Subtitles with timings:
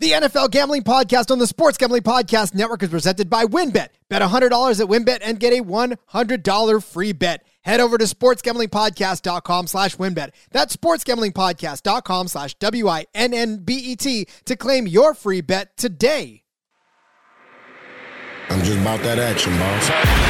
[0.00, 3.88] The NFL Gambling Podcast on the Sports Gambling Podcast Network is presented by WynnBET.
[4.08, 7.44] Bet $100 at WynnBET and get a $100 free bet.
[7.62, 10.30] Head over to sportsgamblingpodcast.com slash winbet.
[10.52, 16.44] That's sportsgamblingpodcast.com slash W-I-N-N-B-E-T to claim your free bet today.
[18.50, 20.27] I'm just about that action, boss.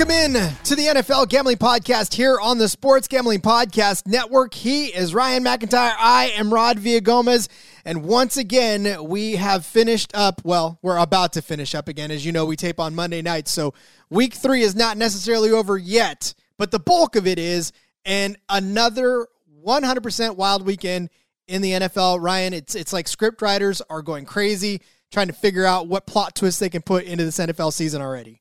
[0.00, 4.54] Welcome in to the NFL Gambling Podcast here on the Sports Gambling Podcast Network.
[4.54, 5.94] He is Ryan McIntyre.
[5.98, 7.48] I am Rod Villagomez.
[7.84, 10.40] And once again, we have finished up.
[10.42, 12.10] Well, we're about to finish up again.
[12.10, 13.50] As you know, we tape on Monday nights.
[13.50, 13.74] So
[14.08, 17.70] week three is not necessarily over yet, but the bulk of it is.
[18.06, 19.26] And another
[19.62, 21.10] 100% wild weekend
[21.46, 22.22] in the NFL.
[22.22, 24.80] Ryan, it's, it's like script writers are going crazy
[25.12, 28.39] trying to figure out what plot twists they can put into this NFL season already.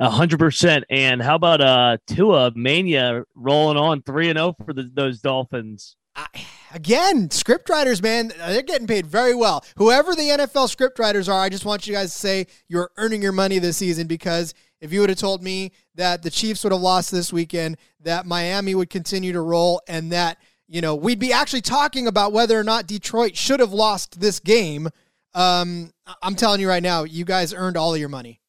[0.00, 0.84] Hundred percent.
[0.90, 5.96] And how about uh Tua Mania rolling on three and zero for the, those Dolphins?
[6.14, 6.26] I,
[6.72, 9.64] again, script writers, man, they're getting paid very well.
[9.76, 13.22] Whoever the NFL script writers are, I just want you guys to say you're earning
[13.22, 16.72] your money this season because if you would have told me that the Chiefs would
[16.72, 21.18] have lost this weekend, that Miami would continue to roll, and that you know we'd
[21.18, 24.88] be actually talking about whether or not Detroit should have lost this game,
[25.34, 28.40] um, I'm telling you right now, you guys earned all of your money.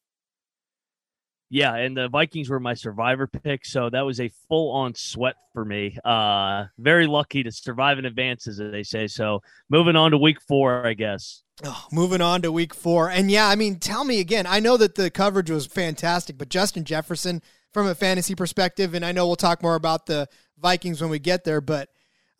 [1.50, 5.36] Yeah, and the Vikings were my survivor pick, so that was a full on sweat
[5.52, 5.96] for me.
[6.04, 9.06] Uh very lucky to survive in advance, as they say.
[9.06, 11.42] So moving on to week four, I guess.
[11.64, 13.10] Oh, moving on to week four.
[13.10, 14.46] And yeah, I mean, tell me again.
[14.46, 19.04] I know that the coverage was fantastic, but Justin Jefferson, from a fantasy perspective, and
[19.04, 20.28] I know we'll talk more about the
[20.60, 21.88] Vikings when we get there, but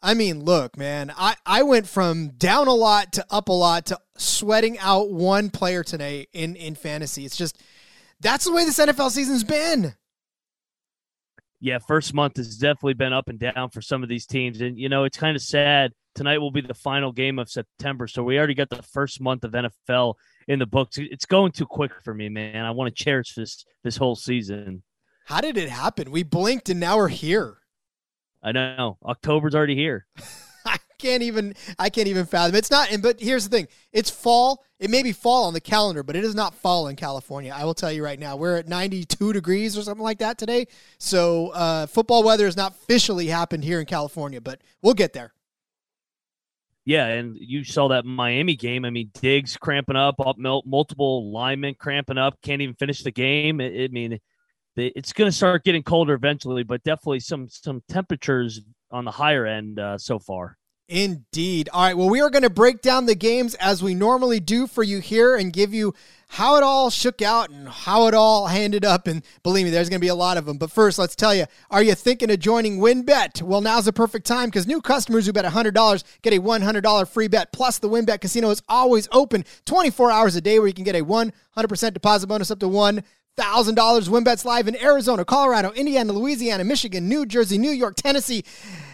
[0.00, 3.86] I mean, look, man, I, I went from down a lot to up a lot
[3.86, 7.24] to sweating out one player today in, in fantasy.
[7.24, 7.60] It's just
[8.20, 9.94] that's the way this NFL season's been.
[11.60, 14.60] Yeah, first month has definitely been up and down for some of these teams.
[14.60, 15.92] And, you know, it's kind of sad.
[16.14, 18.06] Tonight will be the final game of September.
[18.06, 20.14] So we already got the first month of NFL
[20.46, 20.98] in the books.
[20.98, 22.64] It's going too quick for me, man.
[22.64, 24.82] I want to cherish this this whole season.
[25.26, 26.10] How did it happen?
[26.10, 27.58] We blinked and now we're here.
[28.42, 28.98] I know.
[29.04, 30.06] October's already here.
[30.98, 32.56] Can't even I can't even fathom.
[32.56, 33.68] It's not and but here's the thing.
[33.92, 34.64] It's fall.
[34.80, 37.52] It may be fall on the calendar, but it is not fall in California.
[37.54, 38.36] I will tell you right now.
[38.36, 40.66] We're at 92 degrees or something like that today.
[40.98, 45.32] So uh, football weather has not officially happened here in California, but we'll get there.
[46.84, 48.86] Yeah, and you saw that Miami game.
[48.86, 53.60] I mean, Diggs cramping up, up multiple linemen cramping up, can't even finish the game.
[53.60, 54.18] I, I mean,
[54.74, 59.44] it's going to start getting colder eventually, but definitely some some temperatures on the higher
[59.44, 60.56] end uh, so far.
[60.88, 61.68] Indeed.
[61.70, 61.96] All right.
[61.96, 65.00] Well, we are going to break down the games as we normally do for you
[65.00, 65.92] here and give you
[66.28, 69.06] how it all shook out and how it all handed up.
[69.06, 70.56] And believe me, there's going to be a lot of them.
[70.56, 73.42] But first, let's tell you are you thinking of joining WynnBET?
[73.42, 77.28] Well, now's the perfect time because new customers who bet $100 get a $100 free
[77.28, 77.52] bet.
[77.52, 80.96] Plus, the WynnBET casino is always open 24 hours a day where you can get
[80.96, 83.04] a 100% deposit bonus up to one.
[83.38, 83.74] $1,000
[84.08, 88.42] WynnBET's live in Arizona, Colorado, Indiana, Louisiana, Michigan, New Jersey, New York, Tennessee,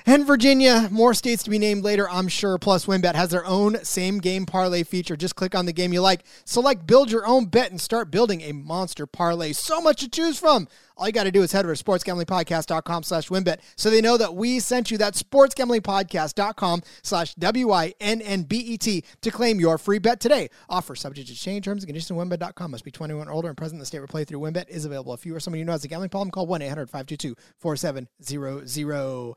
[0.06, 0.88] and Virginia.
[0.91, 2.59] More states to be named later, I'm sure.
[2.59, 5.16] Plus, WynnBET has their own same game parlay feature.
[5.16, 8.42] Just click on the game you like, select build your own bet, and start building
[8.42, 9.53] a monster parlay.
[9.53, 10.69] So much to choose from.
[10.97, 14.16] All you got to do is head over to sportsgamblingpodcast.com slash winbet so they know
[14.16, 20.50] that we sent you that sportsgamblingpodcast.com slash W-I-N-N-B-E-T to claim your free bet today.
[20.69, 22.71] Offer subject to change terms and conditions at wynnbet.com.
[22.71, 24.84] Must be 21 or older and present in the state where play through wynnbet is
[24.84, 25.12] available.
[25.15, 29.34] If you or someone you know has a gambling problem, call 1-800-522-4700.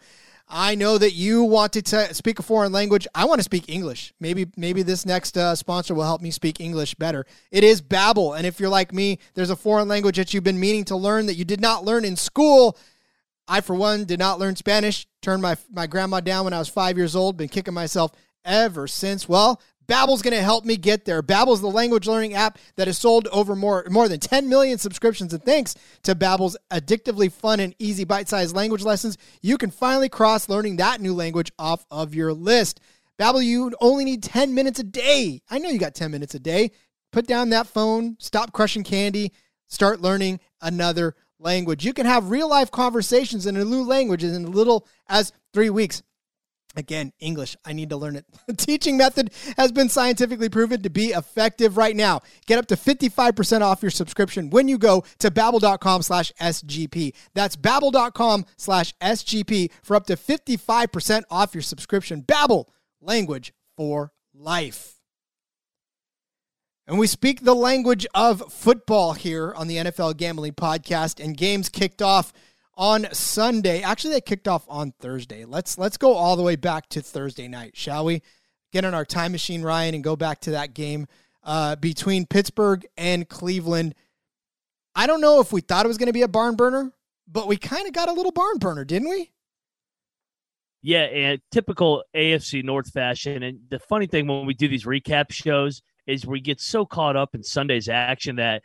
[0.49, 3.05] I know that you want to t- speak a foreign language.
[3.13, 4.13] I want to speak English.
[4.19, 7.25] Maybe maybe this next uh, sponsor will help me speak English better.
[7.51, 10.59] It is Babbel, and if you're like me, there's a foreign language that you've been
[10.59, 12.77] meaning to learn that you did not learn in school.
[13.49, 15.05] I, for one, did not learn Spanish.
[15.21, 17.35] Turned my my grandma down when I was five years old.
[17.35, 18.11] Been kicking myself
[18.45, 19.27] ever since.
[19.27, 21.23] Well, Babbel's going to help me get there.
[21.23, 25.33] Babbel's the language learning app that has sold over more more than 10 million subscriptions
[25.33, 30.49] and thanks to Babbel's addictively fun and easy bite-sized language lessons, you can finally cross
[30.49, 32.81] learning that new language off of your list.
[33.17, 35.41] Babbel, you only need 10 minutes a day.
[35.49, 36.71] I know you got 10 minutes a day.
[37.11, 39.31] Put down that phone, stop crushing candy,
[39.67, 41.85] start learning another language.
[41.85, 46.03] You can have real-life conversations in a new language in as little as 3 weeks.
[46.75, 48.25] Again, English, I need to learn it.
[48.45, 52.21] The teaching method has been scientifically proven to be effective right now.
[52.45, 57.15] Get up to 55% off your subscription when you go to babbel.com slash SGP.
[57.33, 62.21] That's babbel.com slash SGP for up to 55% off your subscription.
[62.21, 62.65] Babbel,
[63.01, 64.97] language for life.
[66.87, 71.67] And we speak the language of football here on the NFL Gambling Podcast, and games
[71.67, 72.31] kicked off
[72.77, 73.81] on Sunday.
[73.81, 75.43] Actually, they kicked off on Thursday.
[75.43, 78.21] Let's let's go all the way back to Thursday night, shall we?
[78.71, 81.07] Get on our time machine, Ryan, and go back to that game
[81.43, 83.95] uh, between Pittsburgh and Cleveland.
[84.93, 86.91] I don't know if we thought it was going to be a barn burner,
[87.27, 89.31] but we kind of got a little barn burner, didn't we?
[90.81, 93.43] Yeah, and typical AFC North fashion.
[93.43, 97.15] And the funny thing when we do these recap shows is we get so caught
[97.15, 98.63] up in Sunday's action that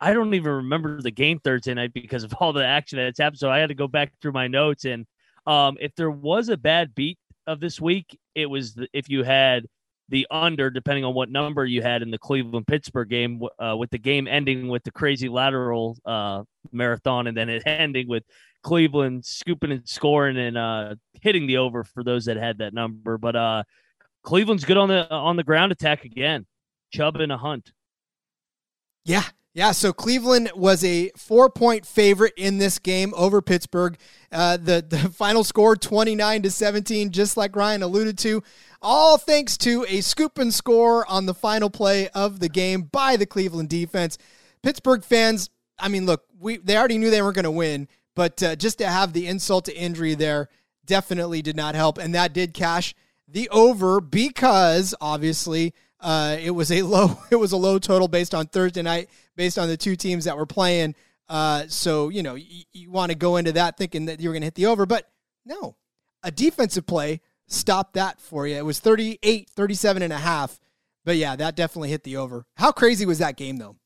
[0.00, 3.38] I don't even remember the game Thursday night because of all the action that's happened.
[3.38, 4.84] So I had to go back through my notes.
[4.84, 5.06] And
[5.46, 9.24] um, if there was a bad beat of this week, it was the, if you
[9.24, 9.66] had
[10.08, 13.90] the under, depending on what number you had in the Cleveland Pittsburgh game, uh, with
[13.90, 16.42] the game ending with the crazy lateral uh,
[16.72, 18.24] marathon, and then it ending with
[18.62, 23.18] Cleveland scooping and scoring and uh, hitting the over for those that had that number.
[23.18, 23.62] But uh,
[24.22, 26.46] Cleveland's good on the on the ground attack again.
[26.90, 27.70] Chubb in a hunt.
[29.04, 29.24] Yeah,
[29.58, 33.98] yeah, so Cleveland was a four point favorite in this game over Pittsburgh.
[34.30, 38.44] Uh, the, the final score 29 to 17, just like Ryan alluded to,
[38.80, 43.16] all thanks to a scoop and score on the final play of the game by
[43.16, 44.16] the Cleveland defense.
[44.62, 48.40] Pittsburgh fans, I mean, look, we they already knew they weren't going to win, but
[48.40, 50.50] uh, just to have the insult to injury there
[50.86, 51.98] definitely did not help.
[51.98, 52.94] And that did cash
[53.26, 58.34] the over because obviously uh, it was a low it was a low total based
[58.34, 60.94] on Thursday night based on the two teams that were playing.
[61.28, 64.40] Uh, so, you know, you, you want to go into that thinking that you're going
[64.40, 65.10] to hit the over, but
[65.44, 65.76] no,
[66.22, 68.56] a defensive play stopped that for you.
[68.56, 70.58] It was 38, 37 and a half.
[71.04, 72.46] But yeah, that definitely hit the over.
[72.56, 73.76] How crazy was that game though?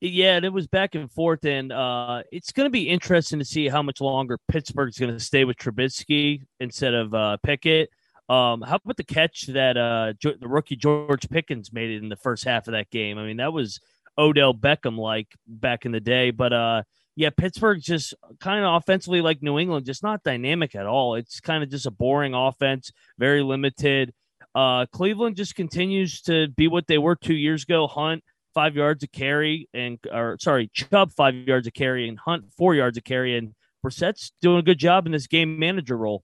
[0.00, 3.44] Yeah, and it was back and forth, and uh, it's going to be interesting to
[3.44, 7.90] see how much longer Pittsburgh's going to stay with Trubisky instead of uh, Pickett.
[8.30, 12.16] Um, how about the catch that uh, the rookie George Pickens made it in the
[12.16, 13.18] first half of that game?
[13.18, 13.80] I mean, that was
[14.16, 16.30] Odell Beckham like back in the day.
[16.30, 16.82] But uh,
[17.16, 21.16] yeah, Pittsburgh just kind of offensively like New England, just not dynamic at all.
[21.16, 24.12] It's kind of just a boring offense, very limited.
[24.54, 27.88] Uh, Cleveland just continues to be what they were two years ago.
[27.88, 28.22] Hunt
[28.54, 32.76] five yards of carry and or sorry, Chubb five yards of carry and Hunt four
[32.76, 36.22] yards of carry and Brissett's doing a good job in this game manager role.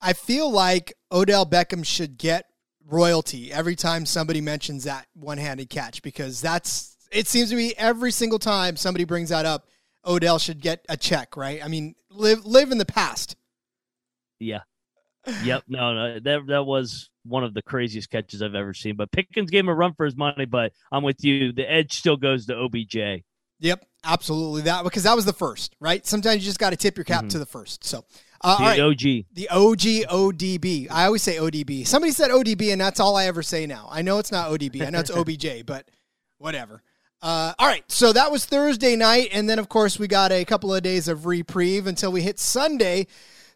[0.00, 2.46] I feel like Odell Beckham should get
[2.88, 8.10] royalty every time somebody mentions that one-handed catch because that's it seems to be every
[8.10, 9.66] single time somebody brings that up,
[10.04, 11.64] Odell should get a check, right?
[11.64, 13.36] I mean, live live in the past.
[14.38, 14.60] Yeah.
[15.44, 15.64] Yep.
[15.68, 18.96] No, no, that that was one of the craziest catches I've ever seen.
[18.96, 21.52] But Pickens gave him a run for his money, but I'm with you.
[21.52, 23.24] The edge still goes to OBJ.
[23.58, 24.62] Yep, absolutely.
[24.62, 26.06] That because that was the first, right?
[26.06, 27.28] Sometimes you just got to tip your cap mm-hmm.
[27.28, 27.84] to the first.
[27.84, 28.04] So,
[28.46, 28.80] uh, the right.
[28.80, 29.00] OG,
[29.32, 30.86] the OG ODB.
[30.90, 31.86] I always say ODB.
[31.86, 33.88] Somebody said ODB, and that's all I ever say now.
[33.90, 34.86] I know it's not ODB.
[34.86, 35.90] I know it's OBJ, but
[36.38, 36.82] whatever.
[37.22, 40.44] Uh, all right, so that was Thursday night, and then of course we got a
[40.44, 43.06] couple of days of reprieve until we hit Sunday.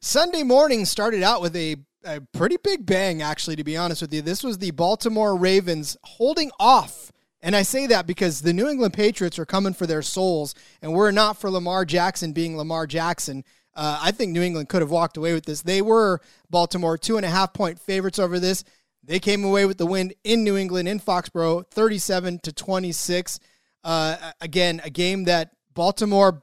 [0.00, 3.54] Sunday morning started out with a, a pretty big bang, actually.
[3.56, 7.12] To be honest with you, this was the Baltimore Ravens holding off,
[7.42, 10.94] and I say that because the New England Patriots are coming for their souls, and
[10.94, 13.44] we're not for Lamar Jackson being Lamar Jackson.
[13.74, 15.62] Uh, I think New England could have walked away with this.
[15.62, 18.64] They were Baltimore two and a half point favorites over this.
[19.02, 23.40] They came away with the win in New England in Foxborough, 37 to 26.
[23.82, 26.42] Uh, again, a game that Baltimore,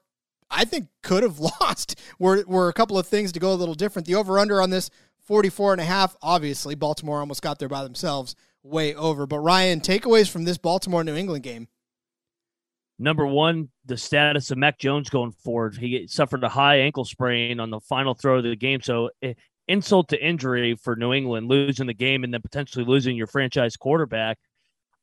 [0.50, 2.00] I think, could have lost.
[2.18, 4.08] Were were a couple of things to go a little different.
[4.08, 4.90] The over under on this
[5.22, 6.16] 44 and a half.
[6.22, 9.28] Obviously, Baltimore almost got there by themselves, way over.
[9.28, 11.68] But Ryan, takeaways from this Baltimore New England game.
[13.00, 15.78] Number one, the status of Mac Jones going forward.
[15.78, 19.34] He suffered a high ankle sprain on the final throw of the game, so eh,
[19.68, 23.78] insult to injury for New England, losing the game and then potentially losing your franchise
[23.78, 24.38] quarterback.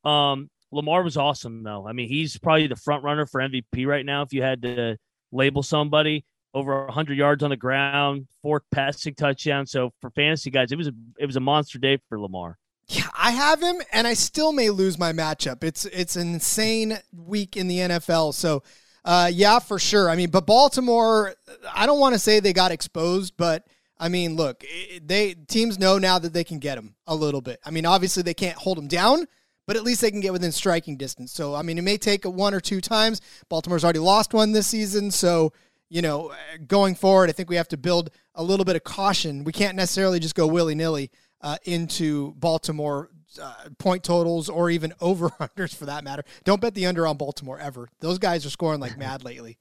[0.03, 1.87] Um, Lamar was awesome, though.
[1.87, 4.23] I mean, he's probably the front runner for MVP right now.
[4.23, 4.97] If you had to
[5.31, 9.71] label somebody over 100 yards on the ground, four passing touchdowns.
[9.71, 12.57] So for fantasy guys, it was a it was a monster day for Lamar.
[12.87, 15.63] Yeah, I have him, and I still may lose my matchup.
[15.63, 18.33] It's it's an insane week in the NFL.
[18.35, 18.61] So,
[19.03, 20.09] uh, yeah, for sure.
[20.09, 21.33] I mean, but Baltimore,
[21.73, 23.65] I don't want to say they got exposed, but
[23.97, 24.63] I mean, look,
[25.01, 27.59] they teams know now that they can get him a little bit.
[27.65, 29.25] I mean, obviously they can't hold him down,
[29.65, 31.31] but at least they can get within striking distance.
[31.31, 33.19] So, I mean, it may take one or two times.
[33.49, 35.53] Baltimore's already lost one this season, so
[35.89, 36.33] you know,
[36.67, 39.43] going forward, I think we have to build a little bit of caution.
[39.43, 41.11] We can't necessarily just go willy nilly
[41.45, 46.23] uh, into Baltimore uh, point totals or even over unders for that matter.
[46.43, 47.87] Don't bet the under on Baltimore ever.
[48.01, 49.59] Those guys are scoring like mad lately.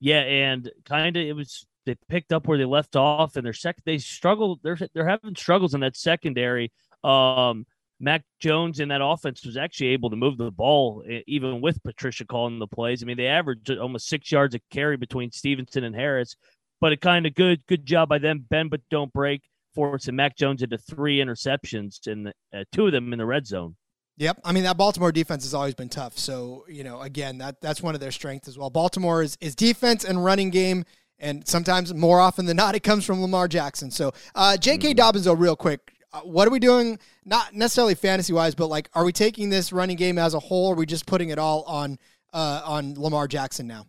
[0.00, 3.52] Yeah, and kind of it was they picked up where they left off, and their
[3.52, 4.60] second they struggled.
[4.62, 6.72] They're they're having struggles in that secondary.
[7.02, 7.66] Um,
[8.00, 12.26] Mac Jones in that offense was actually able to move the ball even with Patricia
[12.26, 13.02] calling the plays.
[13.02, 16.36] I mean, they averaged almost six yards a carry between Stevenson and Harris,
[16.80, 18.44] but a kind of good good job by them.
[18.48, 19.42] Bend but don't break,
[19.74, 23.76] forcing Mac Jones into three interceptions and uh, two of them in the red zone.
[24.16, 26.16] Yep, I mean that Baltimore defense has always been tough.
[26.16, 28.70] So you know, again, that that's one of their strengths as well.
[28.70, 30.84] Baltimore is, is defense and running game,
[31.18, 33.90] and sometimes more often than not, it comes from Lamar Jackson.
[33.90, 34.88] So uh, J.K.
[34.88, 34.96] Mm-hmm.
[34.96, 36.98] Dobbins, though, real quick, uh, what are we doing?
[37.24, 40.68] Not necessarily fantasy wise, but like, are we taking this running game as a whole?
[40.68, 41.98] Or are we just putting it all on
[42.32, 43.86] uh, on Lamar Jackson now?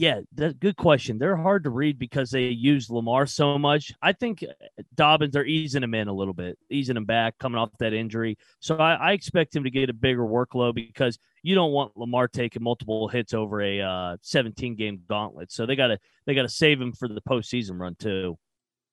[0.00, 1.18] Yeah, good question.
[1.18, 3.92] They're hard to read because they use Lamar so much.
[4.00, 7.58] I think uh, Dobbins are easing him in a little bit, easing him back, coming
[7.58, 8.38] off that injury.
[8.60, 12.28] So I, I expect him to get a bigger workload because you don't want Lamar
[12.28, 15.52] taking multiple hits over a uh, 17 game gauntlet.
[15.52, 18.38] So they gotta they gotta save him for the postseason run too.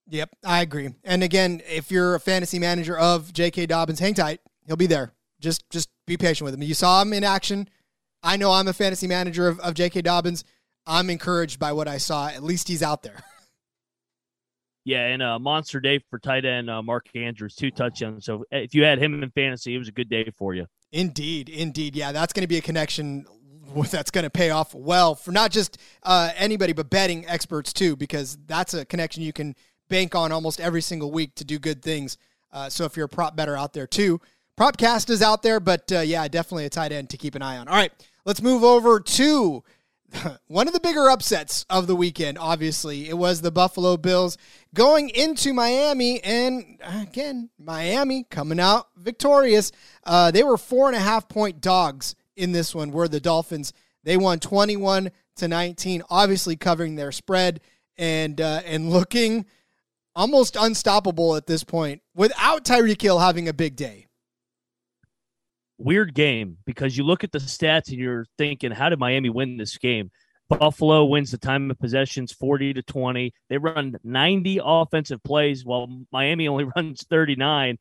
[0.10, 0.90] Yep, I agree.
[1.06, 3.68] And again, if you're a fantasy manager of J.K.
[3.68, 4.42] Dobbins, hang tight.
[4.66, 5.14] He'll be there.
[5.40, 6.64] Just just be patient with him.
[6.64, 7.70] You saw him in action.
[8.24, 10.02] I know I'm a fantasy manager of, of J.K.
[10.02, 10.44] Dobbins.
[10.88, 12.28] I'm encouraged by what I saw.
[12.30, 13.24] At least he's out there.
[14.88, 18.24] Yeah, and a uh, monster day for tight end uh, Mark Andrews, two touchdowns.
[18.24, 20.66] So eh, if you had him in fantasy, it was a good day for you.
[20.94, 21.94] Indeed, indeed.
[21.94, 23.26] Yeah, that's going to be a connection
[23.92, 27.98] that's going to pay off well for not just uh, anybody, but betting experts too,
[27.98, 29.56] because that's a connection you can
[29.90, 32.18] bank on almost every single week to do good things.
[32.54, 34.22] Uh, so if you're a prop better out there too,
[34.58, 37.58] Propcast is out there, but uh, yeah, definitely a tight end to keep an eye
[37.58, 37.68] on.
[37.68, 37.92] All right,
[38.26, 39.64] let's move over to
[40.48, 42.38] one of the bigger upsets of the weekend.
[42.38, 44.38] Obviously, it was the Buffalo Bills
[44.74, 49.72] going into Miami, and again, Miami coming out victorious.
[50.04, 52.92] Uh, they were four and a half point dogs in this one.
[52.92, 53.74] Were the Dolphins?
[54.04, 57.60] They won twenty one to nineteen, obviously covering their spread
[57.98, 59.46] and uh, and looking
[60.16, 64.07] almost unstoppable at this point without Tyreek Hill having a big day.
[65.78, 69.58] Weird game because you look at the stats and you're thinking, how did Miami win
[69.58, 70.12] this game?
[70.50, 73.34] Buffalo wins the time of possessions 40 to 20.
[73.50, 77.78] They run 90 offensive plays while Miami only runs 39.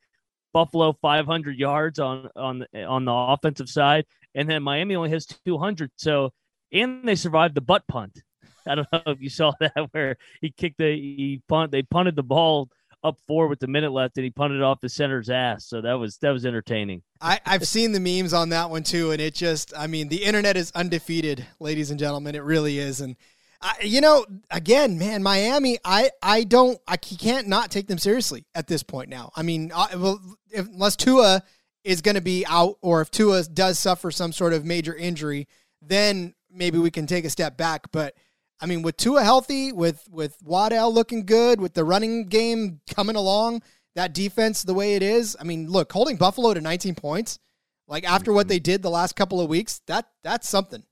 [0.52, 5.90] Buffalo 500 yards on on on the offensive side, and then Miami only has 200.
[5.96, 6.32] So,
[6.72, 8.22] and they survived the butt punt.
[8.66, 12.16] I don't know if you saw that where he kicked the he punt they punted
[12.16, 12.70] the ball
[13.04, 15.66] up four with the minute left and he punted off the center's ass.
[15.66, 17.02] So that was that was entertaining.
[17.20, 20.24] I, I've seen the memes on that one too, and it just I mean the
[20.24, 22.34] internet is undefeated, ladies and gentlemen.
[22.34, 23.16] It really is, and.
[23.62, 25.78] I, you know, again, man, Miami.
[25.82, 29.32] I, I don't, I can't not take them seriously at this point now.
[29.34, 31.42] I mean, I, well, if, unless Tua
[31.82, 35.48] is going to be out, or if Tua does suffer some sort of major injury,
[35.80, 37.90] then maybe we can take a step back.
[37.92, 38.14] But
[38.60, 43.16] I mean, with Tua healthy, with with Waddle looking good, with the running game coming
[43.16, 43.62] along,
[43.94, 45.36] that defense the way it is.
[45.38, 47.38] I mean, look, holding Buffalo to 19 points,
[47.86, 50.84] like after what they did the last couple of weeks, that that's something.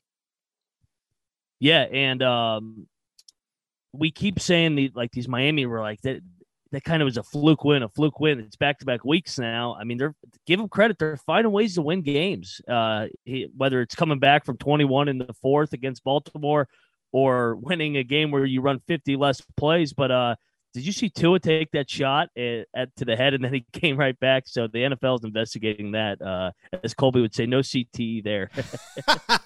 [1.59, 2.87] Yeah, and um,
[3.93, 6.21] we keep saying the like these Miami were like that.
[6.73, 8.41] That kind of was a fluke win, a fluke win.
[8.41, 9.77] It's back to back weeks now.
[9.79, 12.61] I mean, they're give them credit; they're finding ways to win games.
[12.67, 16.69] Uh, he, whether it's coming back from 21 in the fourth against Baltimore,
[17.15, 19.93] or winning a game where you run 50 less plays.
[19.93, 20.35] But uh,
[20.73, 23.65] did you see Tua take that shot at, at, to the head and then he
[23.73, 24.49] came right back?
[24.49, 26.21] So the NFL is investigating that.
[26.21, 26.51] Uh,
[26.83, 28.51] as Colby would say, no CTE there.
[29.09, 29.39] uh,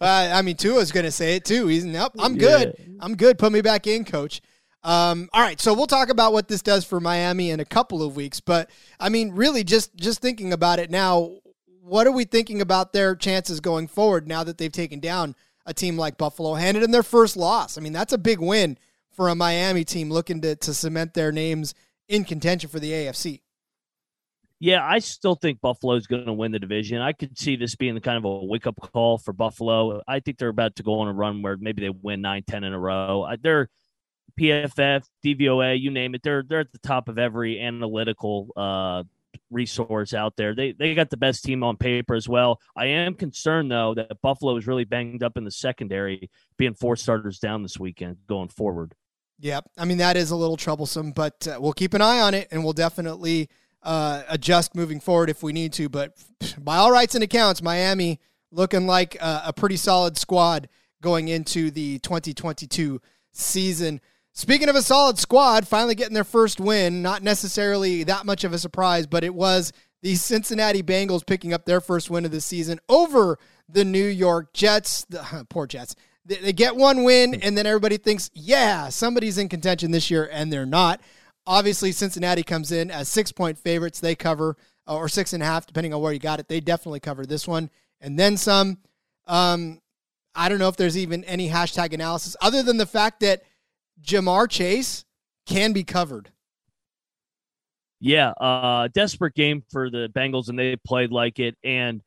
[0.00, 1.66] I mean, Tua's going to say it too.
[1.66, 2.12] He's nope.
[2.18, 2.74] I'm good.
[2.78, 2.84] Yeah.
[3.00, 3.38] I'm good.
[3.38, 4.40] Put me back in, coach.
[4.82, 8.02] Um, all right, so we'll talk about what this does for Miami in a couple
[8.02, 8.40] of weeks.
[8.40, 11.36] But I mean, really, just just thinking about it now,
[11.82, 15.34] what are we thinking about their chances going forward now that they've taken down
[15.70, 17.78] a team like Buffalo, handed them their first loss.
[17.78, 18.76] I mean, that's a big win
[19.12, 21.74] for a Miami team looking to, to cement their names
[22.08, 23.40] in contention for the AFC.
[24.58, 27.00] Yeah, I still think Buffalo is going to win the division.
[27.00, 30.02] I could see this being the kind of a wake up call for Buffalo.
[30.06, 32.64] I think they're about to go on a run where maybe they win 9, 10
[32.64, 33.26] in a row.
[33.40, 33.70] They're
[34.38, 36.22] PFF, DVOA, you name it.
[36.22, 39.04] They're they're at the top of every analytical uh,
[39.50, 40.54] resource out there.
[40.54, 42.60] They they got the best team on paper as well.
[42.76, 46.96] I am concerned though that Buffalo is really banged up in the secondary, being four
[46.96, 48.94] starters down this weekend going forward.
[49.38, 52.34] Yeah, I mean that is a little troublesome, but uh, we'll keep an eye on
[52.34, 53.48] it, and we'll definitely
[53.82, 55.88] uh, adjust moving forward if we need to.
[55.88, 56.12] But
[56.58, 58.20] by all rights and accounts, Miami
[58.52, 60.68] looking like a, a pretty solid squad
[61.02, 63.00] going into the 2022
[63.32, 64.00] season.
[64.32, 68.52] Speaking of a solid squad, finally getting their first win, not necessarily that much of
[68.52, 69.72] a surprise, but it was
[70.02, 74.52] the Cincinnati Bengals picking up their first win of the season over the New York
[74.52, 75.04] Jets.
[75.08, 75.94] The, poor Jets.
[76.24, 80.52] They, get one win, and then everybody thinks, yeah, somebody's in contention this year, and
[80.52, 81.00] they're not.
[81.46, 84.00] Obviously, Cincinnati comes in as six point favorites.
[84.00, 84.56] They cover,
[84.86, 86.46] uh, or six and a half, depending on where you got it.
[86.46, 87.70] They definitely cover this one,
[88.00, 88.78] and then some.
[89.26, 89.80] Um,
[90.34, 93.42] I don't know if there's even any hashtag analysis other than the fact that
[94.04, 95.04] Ja'Marr Chase
[95.46, 96.30] can be covered.
[98.00, 101.56] Yeah, uh, desperate game for the Bengals, and they played like it.
[101.62, 102.00] And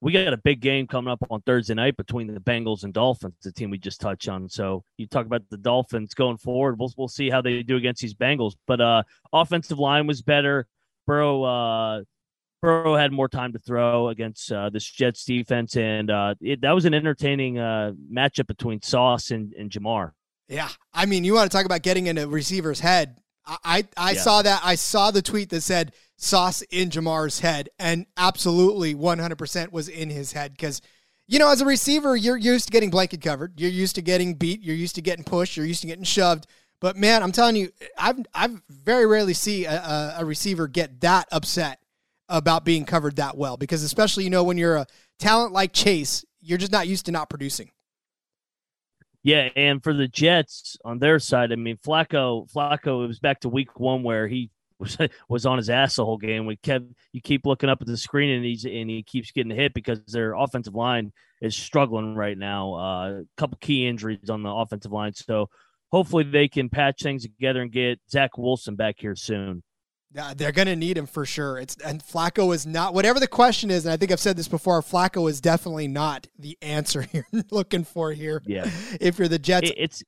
[0.00, 3.34] we got a big game coming up on Thursday night between the Bengals and Dolphins,
[3.42, 4.48] the team we just touched on.
[4.48, 6.78] So you talk about the Dolphins going forward.
[6.78, 8.54] We'll we'll see how they do against these Bengals.
[8.66, 10.66] But uh, offensive line was better.
[11.06, 12.02] Burrow uh,
[12.62, 16.72] Burrow had more time to throw against uh, this Jets defense, and uh, it, that
[16.72, 20.12] was an entertaining uh, matchup between Sauce and, and Ja'Marr.
[20.48, 23.16] Yeah, I mean, you want to talk about getting in a receiver's head?
[23.46, 24.20] I I, I Yeah.
[24.20, 24.60] saw that.
[24.64, 30.10] I saw the tweet that said Sauce in Ja'Marr's head, and absolutely 100% was in
[30.10, 30.80] his head because.
[31.26, 33.58] You know, as a receiver, you're used to getting blanket covered.
[33.58, 34.60] You're used to getting beat.
[34.60, 35.56] You're used to getting pushed.
[35.56, 36.46] You're used to getting shoved.
[36.80, 41.00] But man, I'm telling you, I've I've very rarely see a, a, a receiver get
[41.00, 41.80] that upset
[42.28, 44.86] about being covered that well because especially you know when you're a
[45.18, 47.70] talent like Chase, you're just not used to not producing.
[49.24, 53.40] Yeah, and for the Jets on their side, I mean Flacco, Flacco, it was back
[53.40, 56.44] to week one where he was was on his ass the whole game.
[56.44, 59.56] We kept you keep looking up at the screen and he's and he keeps getting
[59.56, 62.74] hit because their offensive line is struggling right now.
[62.74, 65.48] Uh, a couple key injuries on the offensive line, so
[65.90, 69.62] hopefully they can patch things together and get Zach Wilson back here soon.
[70.14, 71.58] Yeah, they're going to need him for sure.
[71.58, 74.46] It's and Flacco is not whatever the question is, and I think I've said this
[74.46, 74.80] before.
[74.80, 78.40] Flacco is definitely not the answer you're looking for here.
[78.46, 78.70] Yeah.
[79.00, 80.02] if you're the Jets, It, it's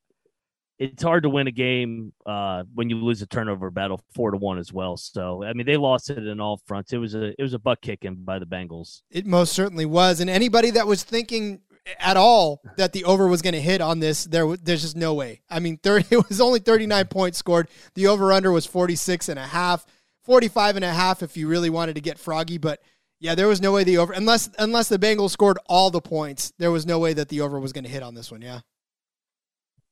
[0.79, 4.37] it's hard to win a game uh, when you lose a turnover battle four to
[4.37, 4.97] one as well.
[4.97, 6.93] So I mean they lost it in all fronts.
[6.93, 9.03] It was a it was a butt kicking by the Bengals.
[9.11, 10.21] It most certainly was.
[10.21, 11.62] And anybody that was thinking
[11.99, 15.14] at all that the over was going to hit on this, there there's just no
[15.14, 15.40] way.
[15.49, 17.69] I mean, 30, it was only 39 points scored.
[17.95, 19.87] The over under was 46 and a half,
[20.27, 22.81] 45 and a half if you really wanted to get froggy, but
[23.19, 26.53] yeah, there was no way the over unless unless the Bengals scored all the points,
[26.59, 28.61] there was no way that the over was going to hit on this one, yeah.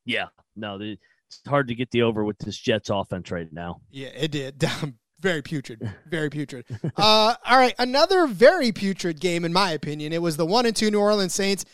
[0.04, 3.80] Yeah, no, the, it's hard to get the over with this Jets offense right now.
[3.90, 4.62] Yeah, it did.
[5.20, 5.80] very putrid.
[6.10, 6.66] Very putrid.
[6.98, 10.12] Uh, all right, another very putrid game, in my opinion.
[10.12, 11.64] It was the one and two New Orleans Saints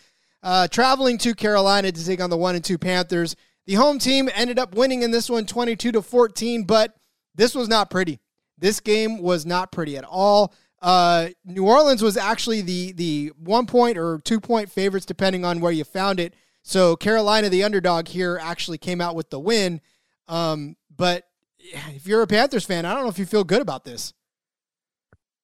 [0.42, 3.34] uh, traveling to Carolina to take on the one and two Panthers.
[3.66, 6.94] The home team ended up winning in this one 22 to 14, but
[7.34, 8.20] this was not pretty.
[8.60, 10.54] This game was not pretty at all.
[10.82, 15.60] Uh, New Orleans was actually the the one point or two point favorites, depending on
[15.60, 16.34] where you found it.
[16.62, 19.80] So Carolina, the underdog here, actually came out with the win.
[20.28, 21.24] Um, but
[21.58, 24.14] if you're a Panthers fan, I don't know if you feel good about this.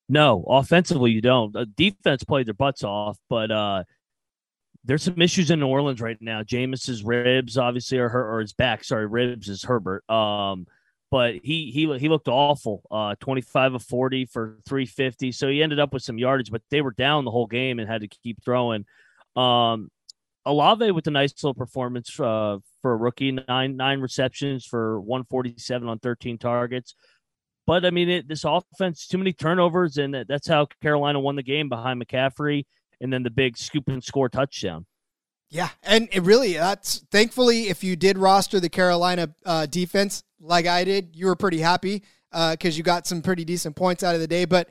[0.08, 1.54] No, offensively you don't.
[1.56, 3.82] Uh, defense played their butts off, but uh,
[4.84, 6.42] there's some issues in New Orleans right now.
[6.42, 8.84] Jameis's ribs obviously are hurt, or his back.
[8.84, 10.08] Sorry, ribs is Herbert.
[10.08, 10.66] Um,
[11.10, 12.82] but he he he looked awful.
[12.90, 15.32] Uh, 25 of 40 for 350.
[15.32, 17.88] So he ended up with some yardage, but they were down the whole game and
[17.88, 18.84] had to keep throwing.
[19.36, 19.90] Um,
[20.44, 25.88] Olave with a nice little performance uh, for a rookie, nine nine receptions for 147
[25.88, 26.94] on 13 targets.
[27.66, 31.42] But I mean, it, this offense, too many turnovers, and that's how Carolina won the
[31.42, 32.64] game behind McCaffrey,
[33.00, 34.86] and then the big scoop and score touchdown.
[35.50, 40.66] Yeah, and it really that's thankfully if you did roster the Carolina uh, defense like
[40.66, 42.02] I did, you were pretty happy
[42.50, 44.44] because you got some pretty decent points out of the day.
[44.44, 44.68] But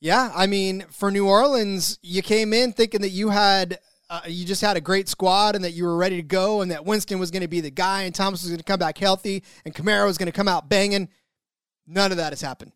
[0.00, 4.44] yeah, I mean, for New Orleans, you came in thinking that you had uh, you
[4.44, 7.18] just had a great squad and that you were ready to go, and that Winston
[7.20, 9.72] was going to be the guy, and Thomas was going to come back healthy, and
[9.72, 11.08] Kamara was going to come out banging.
[11.86, 12.72] None of that has happened,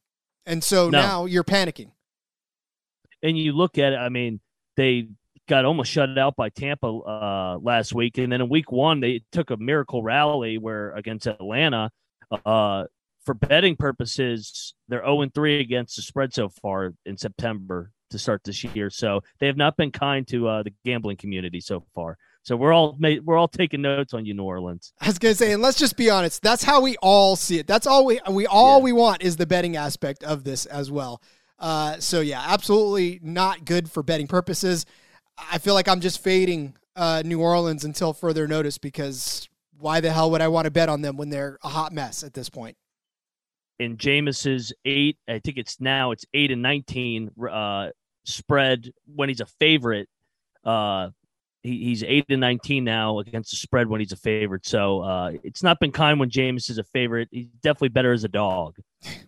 [0.47, 1.01] and so No.
[1.01, 1.91] now you're panicking.
[3.23, 4.39] And you look at it, I mean,
[4.77, 5.09] they
[5.49, 9.23] got almost shut out by Tampa uh, last week, and then in Week One they
[9.33, 11.91] took a miracle rally where against Atlanta.
[12.45, 12.85] Uh,
[13.25, 18.43] for betting purposes, they're 0 3 against the spread so far in September to start
[18.45, 18.91] this year.
[18.91, 22.19] So they have not been kind to uh, the gambling community so far.
[22.43, 24.93] So we're all we're all taking notes on you, New Orleans.
[25.01, 26.43] I was gonna say, and let's just be honest.
[26.43, 27.67] That's how we all see it.
[27.67, 28.85] That's all we we all Yeah.
[28.85, 31.23] we want is the betting aspect of this as well.
[31.59, 34.85] Uh, so yeah, absolutely not good for betting purposes.
[35.39, 40.13] I feel like I'm just fading uh, New Orleans until further notice because why the
[40.13, 42.49] hell would I want to bet on them when they're a hot mess at this
[42.49, 42.77] point?
[43.79, 47.89] in Jameis's eight, I think it's now it's eight and nineteen uh,
[48.25, 50.09] spread when he's a favorite
[50.65, 51.11] uh,
[51.65, 54.65] he, he's eight and nineteen now against the spread when he's a favorite.
[54.67, 57.29] So uh, it's not been kind when James is a favorite.
[57.33, 58.77] He's definitely better as a dog.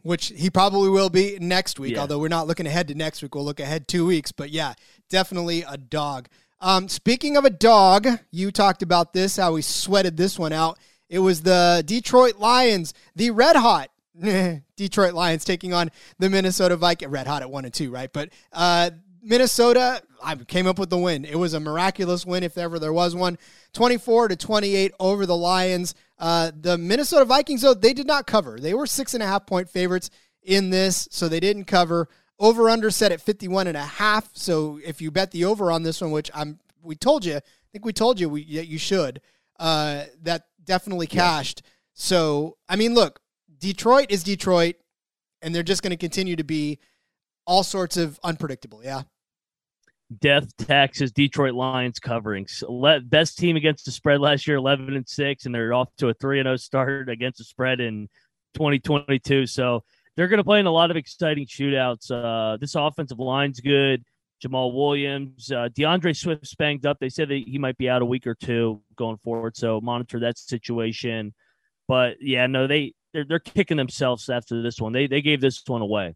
[0.03, 1.95] which he probably will be next week.
[1.95, 2.03] Yeah.
[2.03, 4.31] Although we're not looking ahead to next week, we'll look ahead two weeks.
[4.31, 4.75] But yeah,
[5.11, 6.29] definitely a dog.
[6.61, 10.79] Um, speaking of a dog, you talked about this how we sweated this one out.
[11.09, 13.91] It was the Detroit Lions, the red hot
[14.77, 17.13] Detroit Lions taking on the Minnesota Vikings.
[17.13, 18.13] Red hot at one and two, right?
[18.13, 18.91] But uh,
[19.23, 21.25] Minnesota, I came up with the win.
[21.25, 23.39] It was a miraculous win, if ever there was one.
[23.73, 25.95] 24 to 28 over the Lions.
[26.19, 28.59] Uh, the Minnesota Vikings, though, they did not cover.
[28.59, 30.11] They were six and a half point favorites
[30.43, 32.09] in this, so they didn't cover.
[32.39, 34.31] Over under set at 51 and a half.
[34.35, 37.43] So if you bet the over on this one, which I'm, we told you, I
[37.73, 39.21] think we told you we, that you should,
[39.59, 41.63] uh, that definitely cashed.
[41.95, 43.21] So, I mean, look,
[43.59, 44.77] Detroit is Detroit,
[45.41, 46.79] and they're just going to continue to be
[47.47, 48.83] all sorts of unpredictable.
[48.85, 49.03] Yeah.
[50.21, 55.09] Death taxes Detroit Lions covering So best team against the spread last year, eleven and
[55.09, 58.09] six, and they're off to a three and zero start against the spread in
[58.55, 59.47] 2022.
[59.47, 59.83] So
[60.17, 62.11] they're going to play in a lot of exciting shootouts.
[62.11, 64.05] Uh, this offensive line's good.
[64.45, 66.99] Jamaal Williams, uh, D'Andre Swift's banged up.
[67.01, 69.57] They said that he might be out a week or two going forward.
[69.57, 71.35] So monitor that situation.
[71.89, 74.93] But yeah, no, they they're, they're kicking themselves after this one.
[74.93, 76.15] They they gave this one away.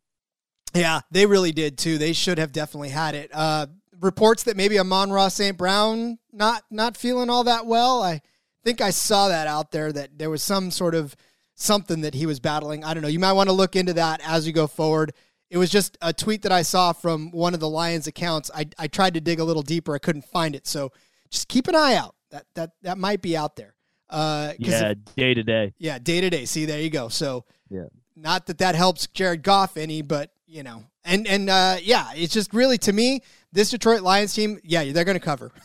[0.74, 1.98] Yeah, they really did too.
[1.98, 3.30] They should have definitely had it.
[3.32, 3.66] Uh,
[4.00, 5.56] reports that maybe Amon-Ra St.
[5.56, 8.02] Brown not not feeling all that well.
[8.02, 8.20] I
[8.64, 11.14] think I saw that out there that there was some sort of
[11.54, 12.84] something that he was battling.
[12.84, 13.08] I don't know.
[13.08, 15.12] You might want to look into that as you go forward.
[15.50, 18.50] It was just a tweet that I saw from one of the Lions accounts.
[18.54, 19.94] I, I tried to dig a little deeper.
[19.94, 20.66] I couldn't find it.
[20.66, 20.92] So
[21.28, 22.14] just keep an eye out.
[22.30, 23.74] That that that might be out there.
[24.08, 25.74] Uh, Yeah, if- day to day.
[25.78, 26.44] yeah, day to day.
[26.44, 27.08] See, there you go.
[27.08, 27.86] So Yeah.
[28.14, 32.32] not that that helps Jared Goff any, but you know, and and uh, yeah, it's
[32.32, 34.58] just really to me this Detroit Lions team.
[34.64, 35.52] Yeah, they're going to cover.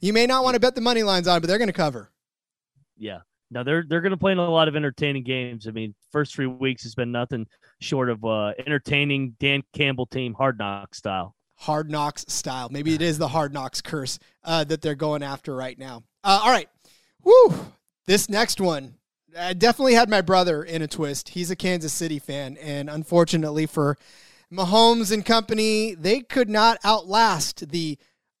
[0.00, 2.10] You may not want to bet the money lines on, but they're going to cover.
[2.96, 3.20] Yeah.
[3.50, 5.68] No, they're they're going to play in a lot of entertaining games.
[5.68, 7.46] I mean, first three weeks has been nothing
[7.80, 11.36] short of uh, entertaining Dan Campbell team hard knock style.
[11.54, 12.68] Hard knocks style.
[12.70, 16.02] Maybe it is the hard knocks curse uh, that they're going after right now.
[16.24, 16.68] Uh, all right,
[17.22, 17.54] woo.
[18.06, 18.94] This next one.
[19.38, 21.30] I definitely had my brother in a twist.
[21.30, 23.96] He's a Kansas City fan, and unfortunately for
[24.52, 27.98] Mahomes and company, they could not outlast the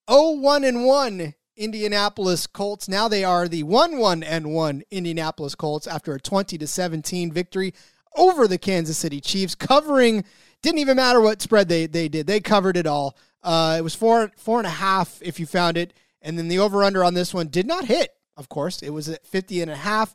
[0.08, 2.88] 0-1 and 1 Indianapolis Colts.
[2.88, 7.74] Now they are the 1-1 and 1 Indianapolis Colts after a 20 to 17 victory
[8.16, 10.24] over the Kansas City Chiefs, covering.
[10.62, 12.26] Didn't even matter what spread they they did.
[12.26, 13.16] They covered it all.
[13.42, 15.92] Uh, it was four four and a half if you found it,
[16.22, 18.10] and then the over under on this one did not hit.
[18.36, 20.14] Of course, it was at 50 and a half.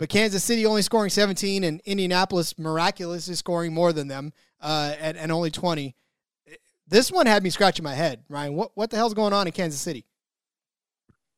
[0.00, 5.30] But Kansas City only scoring 17, and Indianapolis miraculously scoring more than them uh, and
[5.30, 5.94] only 20.
[6.88, 8.54] This one had me scratching my head, Ryan.
[8.54, 10.06] What what the hell's going on in Kansas City?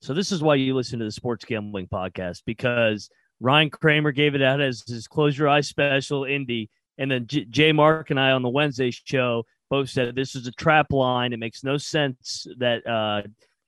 [0.01, 4.37] So this is why you listen to the Sports Gambling Podcast because Ryan Kramer gave
[4.37, 8.21] it out as his close your eyes special Indy, and then J- Jay Mark and
[8.21, 11.33] I on the Wednesday show both said this is a trap line.
[11.33, 13.23] It makes no sense that uh,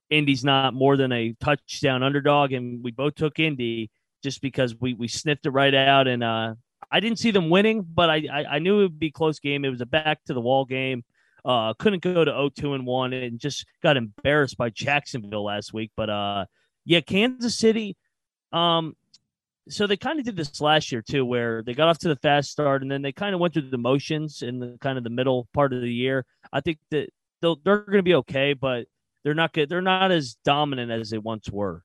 [0.09, 3.91] Indy's not more than a touchdown underdog, and we both took Indy
[4.25, 6.09] just because we we sniffed it right out.
[6.09, 6.55] And uh,
[6.91, 9.65] I didn't see them winning, but I, I I knew it would be close game.
[9.65, 11.05] It was a back to the wall game.
[11.45, 15.93] Uh, couldn't go to 0-2 and 1 and just got embarrassed by Jacksonville last week.
[15.95, 16.47] But uh,
[16.87, 17.99] yeah, Kansas City.
[18.51, 18.97] Um,
[19.69, 22.17] so they kind of did this last year too, where they got off to the
[22.17, 25.05] fast start and then they kind of went through the motions in the kind of
[25.05, 26.25] the middle part of the year.
[26.51, 27.11] I think that
[27.43, 28.87] they'll, they're going to be okay, but
[29.23, 29.69] they're not good.
[29.69, 31.83] They're not as dominant as they once were.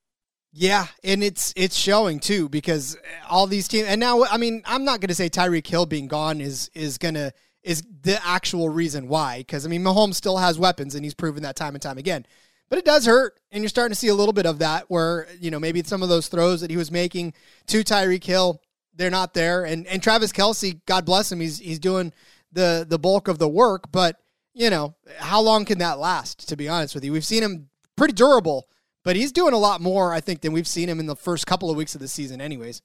[0.52, 2.98] Yeah, and it's it's showing too because
[3.30, 6.08] all these teams and now I mean I'm not going to say Tyreek Hill being
[6.08, 7.32] gone is is going to
[7.62, 11.44] is the actual reason why because I mean Mahomes still has weapons and he's proven
[11.44, 12.26] that time and time again.
[12.68, 15.28] But it does hurt and you're starting to see a little bit of that where
[15.40, 17.34] you know maybe some of those throws that he was making
[17.68, 18.60] to Tyreek Hill
[18.96, 22.12] they're not there and and Travis Kelce God bless him he's he's doing
[22.52, 24.16] the the bulk of the work but
[24.56, 27.70] you know how long can that last to be honest with you we've seen him
[27.96, 28.68] pretty durable
[29.04, 31.48] but he's doing a lot more, I think, than we've seen him in the first
[31.48, 32.82] couple of weeks of the season, anyways.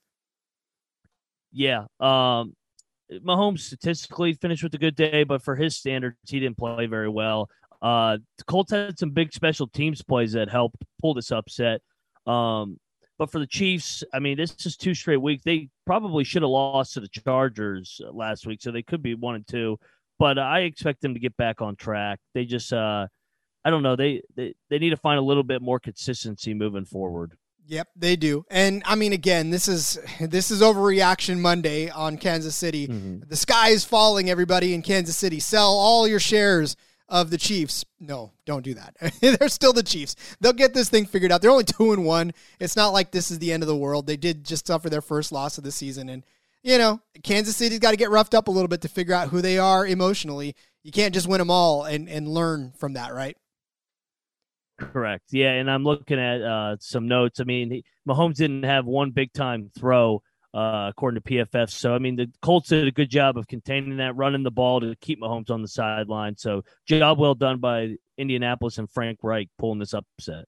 [1.53, 1.87] Yeah.
[2.00, 2.55] Um,
[3.12, 7.09] Mahomes statistically finished with a good day, but for his standards, he didn't play very
[7.09, 7.48] well.
[7.83, 11.81] Uh, the Colts had some big special teams plays that helped pull this upset.
[12.27, 12.79] Um,
[13.18, 15.44] but for the Chiefs, I mean, this is two straight weeks.
[15.44, 19.37] They probably should have lost to the Chargers last week, so they could be one
[19.37, 19.79] and two.
[20.18, 22.18] But I expect them to get back on track.
[22.35, 23.07] They just, uh,
[23.64, 26.85] I don't know, they, they they need to find a little bit more consistency moving
[26.85, 27.37] forward.
[27.66, 28.44] Yep, they do.
[28.50, 32.88] And I mean, again, this is this is overreaction Monday on Kansas City.
[32.88, 33.29] Mm-hmm.
[33.29, 35.40] The sky is falling, everybody in Kansas City.
[35.40, 36.77] Sell all your shares
[37.09, 37.85] of the Chiefs.
[38.00, 38.96] No, don't do that.
[39.20, 40.14] They're still the Chiefs.
[40.40, 41.40] They'll get this thing figured out.
[41.40, 42.33] They're only two and one.
[42.61, 44.07] It's not like this is the end of the world.
[44.07, 46.22] They did just suffer their first loss of the season, and
[46.62, 49.29] you know Kansas City's got to get roughed up a little bit to figure out
[49.29, 50.55] who they are emotionally.
[50.83, 53.38] You can't just win them all and and learn from that, right?
[54.79, 55.25] Correct.
[55.31, 57.41] Yeah, and I'm looking at uh, some notes.
[57.41, 60.23] I mean, Mahomes didn't have one big time throw
[60.55, 61.71] uh, according to PFF.
[61.71, 64.81] So I mean, the Colts did a good job of containing that, running the ball
[64.81, 66.37] to keep Mahomes on the sideline.
[66.37, 70.45] So job well done by Indianapolis and Frank Reich pulling this upset.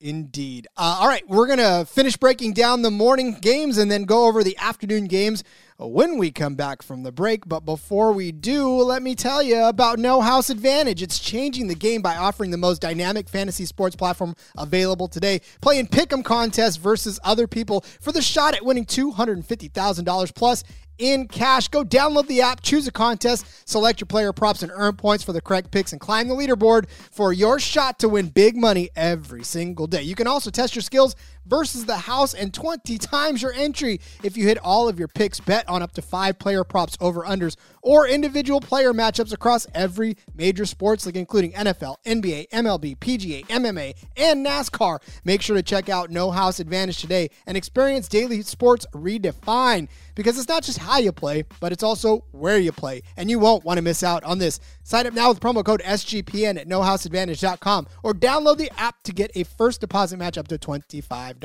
[0.00, 0.66] Indeed.
[0.76, 4.44] Uh, all right, we're to finish breaking down the morning games and then go over
[4.44, 5.42] the afternoon games
[5.78, 7.46] when we come back from the break.
[7.46, 11.02] But before we do, let me tell you about No House Advantage.
[11.02, 15.40] It's changing the game by offering the most dynamic fantasy sports platform available today.
[15.60, 20.64] Playing pick'em contests versus other people for the shot at winning $250,000 plus
[20.98, 21.68] in cash.
[21.68, 25.32] Go download the app, choose a contest, select your player props, and earn points for
[25.32, 29.44] the correct picks and climb the leaderboard for your shot to win big money every
[29.44, 30.02] single day.
[30.02, 34.36] You can also test your skills versus the house and 20 times your entry if
[34.36, 35.40] you hit all of your picks.
[35.40, 40.16] Bet on up to five player props, over unders, or individual player matchups across every
[40.34, 44.98] major sports league, including NFL, NBA, MLB, PGA, MMA, and NASCAR.
[45.24, 50.38] Make sure to check out No House Advantage today and experience daily sports redefined because
[50.38, 53.02] it's not just how you play, but it's also where you play.
[53.16, 54.58] And you won't want to miss out on this.
[54.82, 59.30] Sign up now with promo code SGPN at nohouseadvantage.com or download the app to get
[59.34, 61.35] a first deposit match up to $25.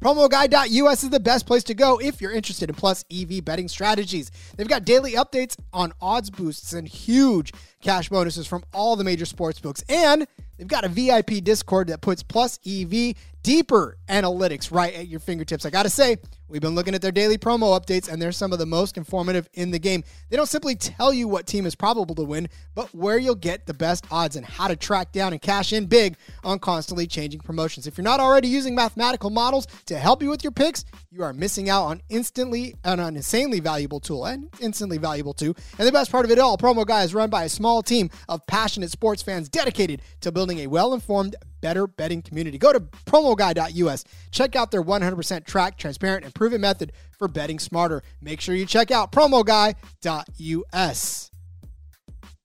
[0.00, 4.30] PromoGuy.us is the best place to go if you're interested in Plus EV betting strategies.
[4.56, 9.26] They've got daily updates on odds boosts and huge cash bonuses from all the major
[9.26, 9.84] sports books.
[9.90, 10.26] And
[10.56, 15.66] they've got a VIP Discord that puts Plus EV deeper analytics right at your fingertips.
[15.66, 16.16] I got to say,
[16.50, 19.48] we've been looking at their daily promo updates, and they're some of the most informative
[19.54, 20.02] in the game.
[20.28, 23.66] They don't simply tell you what team is probable to win, but where you'll get
[23.66, 27.40] the best odds and how to track down and cash in big on constantly changing
[27.40, 27.86] promotions.
[27.86, 31.32] If you're not already using mathematical models to help you with your picks, you are
[31.32, 35.54] missing out on instantly and an insanely valuable tool and instantly valuable too.
[35.78, 38.10] And the best part of it all, Promo Guy is run by a small team
[38.28, 42.58] of passionate sports fans dedicated to building a well-informed better betting community.
[42.58, 44.04] Go to promoguy.us.
[44.30, 48.02] Check out their 100% track, transparent, and proven method for betting smarter.
[48.22, 49.76] Make sure you check out promoguy.us.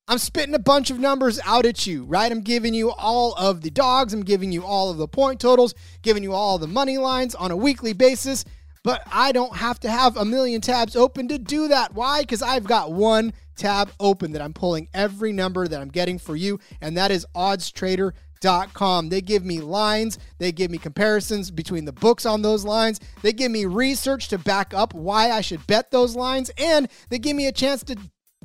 [0.10, 2.30] I'm spitting a bunch of numbers out at you, right?
[2.30, 5.74] I'm giving you all of the dogs, I'm giving you all of the point totals,
[6.02, 8.44] giving you all the money lines on a weekly basis,
[8.84, 11.94] but I don't have to have a million tabs open to do that.
[11.94, 12.20] Why?
[12.20, 16.36] Because I've got one tab open that I'm pulling every number that I'm getting for
[16.36, 17.26] you, and that is
[18.46, 19.10] oddstrader.com.
[19.10, 23.34] They give me lines, they give me comparisons between the books on those lines, they
[23.34, 27.36] give me research to back up why I should bet those lines, and they give
[27.36, 27.98] me a chance to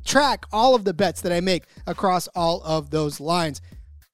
[0.04, 3.60] track all of the bets that I make across all of those lines.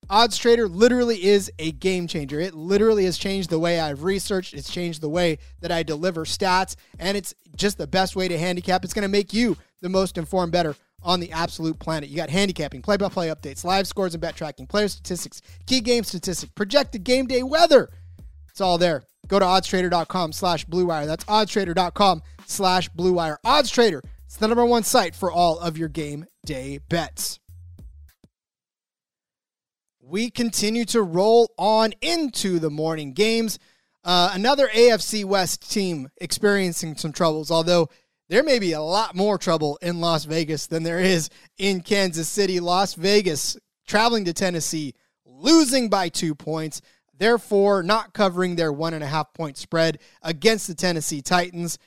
[0.08, 2.38] Odds Trader literally is a game changer.
[2.38, 4.54] It literally has changed the way I've researched.
[4.54, 8.38] It's changed the way that I deliver stats, and it's just the best way to
[8.38, 8.84] handicap.
[8.84, 12.08] It's going to make you the most informed better on the absolute planet.
[12.08, 15.80] You got handicapping, play by play updates, live scores and bet tracking, player statistics, key
[15.80, 17.90] game statistics, projected game day weather.
[18.50, 19.02] It's all there.
[19.28, 21.06] Go to oddstrader.com slash blue wire.
[21.06, 23.38] That's oddstrader.com slash blue wire.
[23.44, 24.02] Odds Trader.
[24.24, 27.38] It's the number one site for all of your game day bets.
[30.00, 33.58] We continue to roll on into the morning games.
[34.04, 37.88] Uh, another AFC West team experiencing some troubles, although
[38.28, 42.28] there may be a lot more trouble in Las Vegas than there is in Kansas
[42.28, 42.58] City.
[42.60, 46.80] Las Vegas traveling to Tennessee, losing by two points,
[47.16, 51.78] therefore not covering their one and a half point spread against the Tennessee Titans.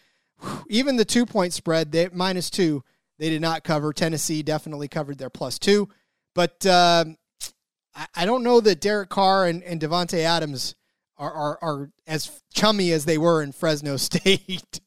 [0.70, 2.84] Even the two point spread, they minus two,
[3.18, 3.92] they did not cover.
[3.92, 5.90] Tennessee definitely covered their plus two.
[6.34, 7.06] But uh,
[7.94, 10.76] I, I don't know that Derek Carr and, and Davante Adams
[11.18, 14.80] are, are, are as chummy as they were in Fresno State.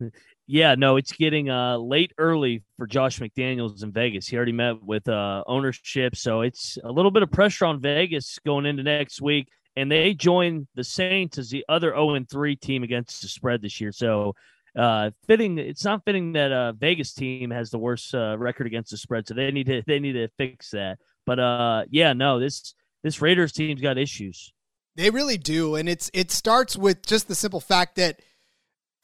[0.46, 4.26] Yeah, no, it's getting uh, late early for Josh McDaniels in Vegas.
[4.26, 8.38] He already met with uh, ownership, so it's a little bit of pressure on Vegas
[8.44, 9.48] going into next week.
[9.76, 13.80] And they join the Saints as the other 0 3 team against the spread this
[13.80, 13.92] year.
[13.92, 14.34] So
[14.76, 18.90] uh, fitting, it's not fitting that uh, Vegas team has the worst uh, record against
[18.90, 19.26] the spread.
[19.26, 20.98] So they need to they need to fix that.
[21.24, 24.52] But uh, yeah, no, this this Raiders team's got issues.
[24.96, 28.20] They really do, and it's it starts with just the simple fact that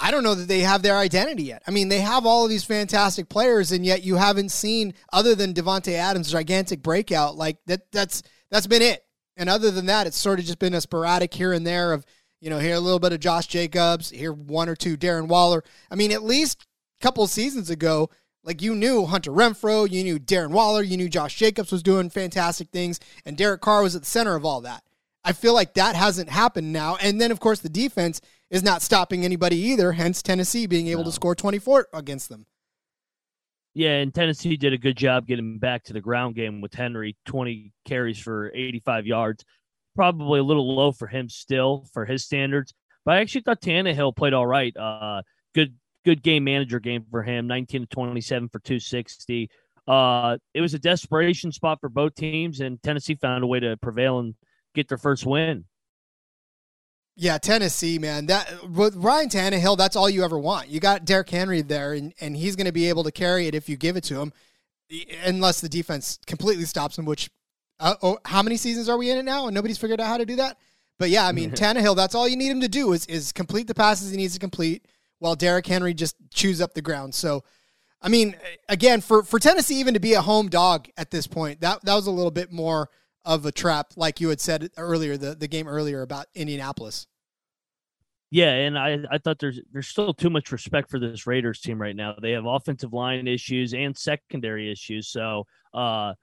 [0.00, 1.62] I don't know that they have their identity yet.
[1.66, 5.34] I mean, they have all of these fantastic players, and yet you haven't seen other
[5.34, 7.36] than Davante Adams' gigantic breakout.
[7.36, 9.04] Like that, that's that's been it.
[9.36, 12.04] And other than that, it's sort of just been a sporadic here and there of
[12.40, 15.64] you know here a little bit of Josh Jacobs, here one or two Darren Waller.
[15.90, 16.66] I mean, at least
[17.00, 18.08] a couple seasons ago,
[18.44, 22.08] Like you knew Hunter Renfrow, you knew Darren Waller, you knew Josh Jacobs was doing
[22.08, 24.82] fantastic things, and Derek Carr was at the center of all that.
[25.28, 26.96] I feel like that hasn't happened now.
[27.02, 31.02] And then, of course, the defense is not stopping anybody either, hence Tennessee being able
[31.02, 31.10] No.
[31.10, 32.46] to score 24 against them.
[33.74, 37.14] Yeah, and Tennessee did a good job getting back to the ground game with Henry,
[37.26, 39.44] 20 carries for 85 yards.
[39.94, 42.72] Probably a little low for him still for his standards.
[43.04, 44.74] But I actually thought Tannehill played all right.
[44.76, 45.22] Uh,
[45.54, 49.50] good good game manager game for him, 19 to 27 for 260.
[49.86, 53.76] Uh, it was a desperation spot for both teams, and Tennessee found a way to
[53.76, 54.34] prevail and
[54.78, 55.64] get their first win.
[57.20, 58.26] Yeah, Tennessee, man.
[58.26, 60.68] That with Ryan Tannehill, that's all you ever want.
[60.68, 63.56] You got Derrick Henry there, and, and he's going to be able to carry it
[63.56, 64.32] if you give it to him,
[65.24, 67.04] unless the defense completely stops him.
[67.04, 67.28] Which,
[67.80, 70.18] uh, oh, how many seasons are we in it now, and nobody's figured out how
[70.18, 70.58] to do that?
[70.96, 73.66] But yeah, I mean, Tannehill, that's all you need him to do is is complete
[73.66, 74.86] the passes he needs to complete,
[75.18, 77.16] while Derrick Henry just chews up the ground.
[77.16, 77.42] So,
[78.00, 78.36] I mean,
[78.68, 81.94] again, for for Tennessee even to be a home dog at this point, that that
[81.96, 82.90] was a little bit more
[83.24, 87.06] of a trap, like you had said earlier, the the game earlier about Indianapolis.
[88.30, 91.80] Yeah, and I, I thought there's there's still too much respect for this Raiders team
[91.80, 92.14] right now.
[92.20, 95.08] They have offensive line issues and secondary issues.
[95.08, 96.14] So uh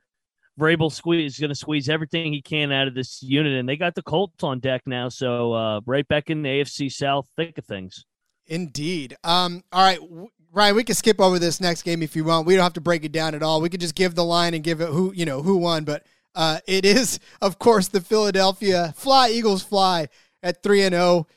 [0.59, 3.75] Vrabel squeeze is going to squeeze everything he can out of this unit, and they
[3.75, 5.09] got the Colts on deck now.
[5.09, 8.05] So uh, right back in the AFC South thick of things.
[8.47, 9.17] Indeed.
[9.23, 9.99] Um, all right,
[10.53, 12.47] Ryan, we can skip over this next game if you want.
[12.47, 13.59] We don't have to break it down at all.
[13.59, 15.83] We could just give the line and give it who you know who won.
[15.83, 20.09] But uh, it is, of course, the Philadelphia Fly Eagles fly
[20.43, 21.27] at three and zero,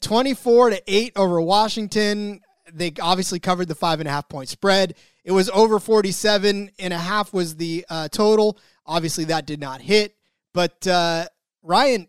[0.00, 2.40] twenty four to eight over Washington.
[2.72, 4.94] They obviously covered the five and a half point spread.
[5.26, 8.58] It was over 47 and a half was the uh, total.
[8.86, 10.14] Obviously, that did not hit.
[10.54, 11.26] But uh,
[11.62, 12.06] Ryan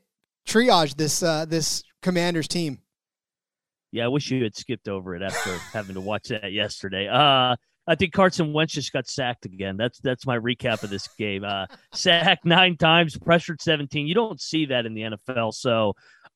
[0.47, 2.79] triage this uh, this Commanders team.
[3.91, 7.07] Yeah, I wish you had skipped over it after having to watch that yesterday.
[7.07, 7.55] Uh,
[7.88, 9.78] I think Carson Wentz just got sacked again.
[9.78, 11.43] That's that's my recap of this game.
[11.43, 14.08] Uh, sacked nine times, pressured 17.
[14.08, 15.54] You don't see that in the NFL.
[15.54, 15.93] So,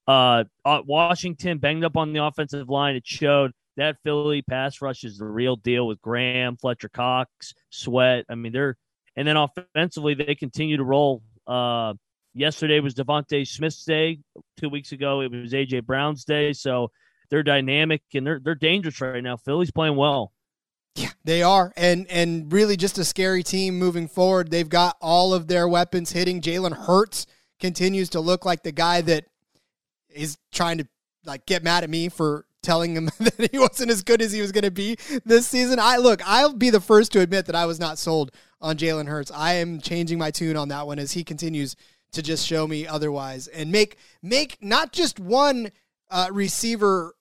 [0.07, 2.95] uh, uh, Washington banged up on the offensive line.
[2.95, 8.25] It showed that Philly pass rush is the real deal with Graham, Fletcher Cox, Sweat.
[8.29, 8.77] I mean, they're
[9.15, 11.21] and then offensively they continue to roll.
[11.45, 11.93] Uh,
[12.33, 14.19] yesterday was DeVonta Smith's day.
[14.57, 16.53] Two weeks ago it was AJ Brown's day.
[16.53, 16.91] So
[17.29, 19.37] they're dynamic and they're they're dangerous right now.
[19.37, 20.31] Philly's playing well.
[20.95, 24.51] Yeah, they are, and and really just a scary team moving forward.
[24.51, 26.41] They've got all of their weapons hitting.
[26.41, 27.27] Jalen Hurts
[27.59, 29.25] continues to look like the guy that
[30.09, 30.87] is trying to
[31.25, 34.41] like get mad at me for telling him that he wasn't as good as he
[34.41, 35.79] was going to be this season.
[35.79, 39.07] I look, I'll be the first to admit that I was not sold on Jalen
[39.07, 39.31] Hurts.
[39.31, 41.75] I am changing my tune on that one as he continues
[42.11, 45.71] to just show me otherwise and make make not just one
[46.09, 47.15] uh, receiver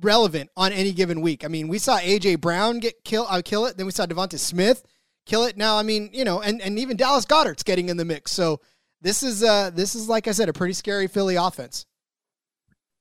[0.00, 1.44] relevant on any given week.
[1.44, 4.38] I mean, we saw AJ Brown get kill uh, kill it, then we saw DeVonta
[4.38, 4.84] Smith
[5.26, 5.56] kill it.
[5.56, 8.32] Now, I mean, you know, and and even Dallas Goedert's getting in the mix.
[8.32, 8.60] So
[9.00, 11.86] this is uh this is like I said, a pretty scary Philly offense.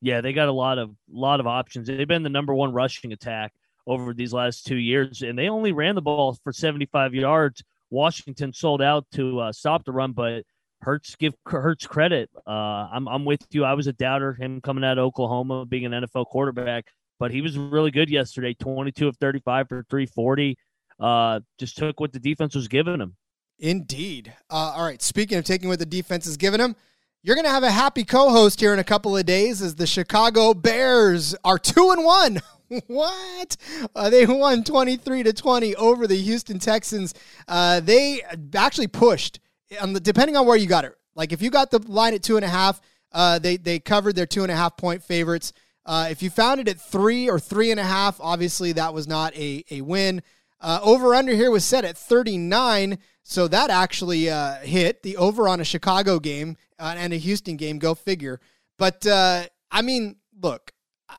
[0.02, 1.88] Yeah, they got a lot of lot of options.
[1.88, 3.54] They've been the number one rushing attack
[3.86, 7.64] over these last two years, and they only ran the ball for 75 yards.
[7.90, 10.44] Washington sold out to uh, stop the run, but
[10.82, 12.30] Hurts give Hurts credit.
[12.48, 12.52] Uh,
[12.92, 13.66] I'm I'm with you.
[13.66, 16.86] I was a doubter him coming out of Oklahoma, being an NFL quarterback,
[17.20, 18.54] but he was really good yesterday.
[18.54, 20.58] 22 of 35 for 340.
[21.00, 23.16] Uh, just took what the defense was giving him.
[23.60, 24.34] Indeed.
[24.50, 25.02] Uh, all right.
[25.02, 26.76] Speaking of taking what the defense is giving him,
[27.22, 29.88] you're going to have a happy co-host here in a couple of days as the
[29.88, 32.40] Chicago Bears are two and one.
[32.88, 33.58] what?
[33.96, 37.14] Uh, they won 23 to 20 over the Houston Texans.
[37.48, 38.22] Uh, they
[38.54, 39.40] actually pushed
[39.82, 40.96] on the, depending on where you got it.
[41.16, 44.16] Like if you got the line at two and a half, uh, they, they covered
[44.16, 45.54] their two and a half point favorites.
[45.86, 49.08] Uh, if you found it at three or three and a half, obviously that was
[49.08, 50.22] not a, a win.
[50.62, 53.00] Uh, over under here was set at 39.
[53.24, 57.58] So that actually uh, hit the over on a Chicago game uh, and a Houston
[57.58, 57.80] game.
[57.80, 58.40] Go figure.
[58.78, 60.72] But uh, I mean, look,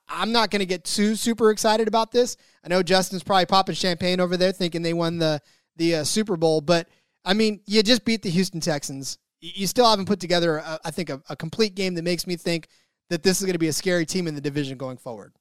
[0.09, 2.37] I'm not going to get too super excited about this.
[2.65, 5.41] I know Justin's probably popping champagne over there, thinking they won the
[5.77, 6.61] the Super Bowl.
[6.61, 6.89] But
[7.25, 9.19] I mean, you just beat the Houston Texans.
[9.41, 12.37] You still haven't put together, a, I think, a, a complete game that makes me
[12.37, 12.69] think
[13.09, 15.33] that this is going to be a scary team in the division going forward.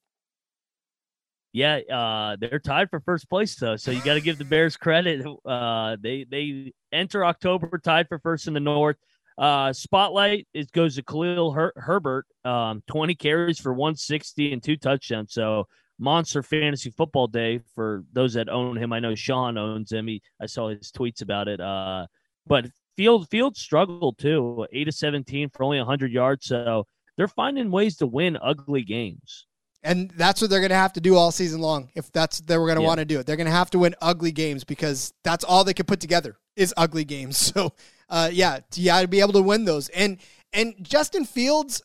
[1.51, 4.77] Yeah, uh, they're tied for first place though, so you got to give the Bears
[4.77, 5.25] credit.
[5.45, 8.97] Uh, they they enter October tied for first in the North.
[9.35, 14.77] Uh, spotlight it goes to Khalil Her- Herbert, um, 20 carries for 160 and two
[14.77, 15.33] touchdowns.
[15.33, 15.65] So
[15.99, 18.93] monster fantasy football day for those that own him.
[18.93, 20.07] I know Sean owns him.
[20.07, 21.59] He, I saw his tweets about it.
[21.59, 22.07] Uh,
[22.47, 22.65] but
[22.97, 26.45] Field Field struggled too, eight to 17 for only 100 yards.
[26.47, 26.85] So
[27.17, 29.45] they're finding ways to win ugly games.
[29.81, 32.57] And that's what they're going to have to do all season long if that's they
[32.57, 32.87] were going to Yeah.
[32.87, 33.25] want to do it.
[33.25, 36.37] They're going to have to win ugly games because that's all they can put together
[36.57, 37.53] is ugly games.
[37.55, 37.73] So,
[38.09, 39.87] uh, yeah, you got to be able to win those.
[39.89, 40.17] And
[40.51, 41.81] and Justin Fields,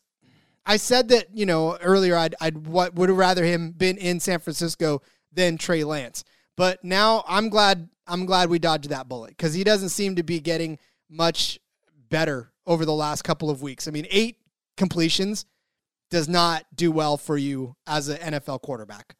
[0.67, 4.21] I said that you know earlier I'd I'd what would have rather him been in
[4.21, 5.03] San Francisco
[5.33, 6.25] than Trey Lance,
[6.57, 10.23] but now I'm glad I'm glad we dodged that bullet because he doesn't seem to
[10.23, 11.59] be getting much
[12.09, 13.89] better over the last couple of weeks.
[13.89, 14.39] I mean, eight
[14.77, 15.47] completions
[16.11, 19.17] does not do well for you as an NFL quarterback.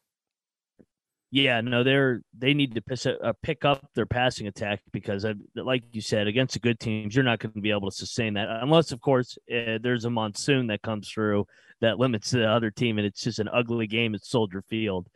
[1.31, 5.33] Yeah, no, they're they need to piss, uh, pick up their passing attack because, uh,
[5.55, 8.35] like you said, against the good teams, you're not going to be able to sustain
[8.35, 11.45] that unless, of course, uh, there's a monsoon that comes through
[11.81, 15.07] that limits the other team, and it's just an ugly game at Soldier Field.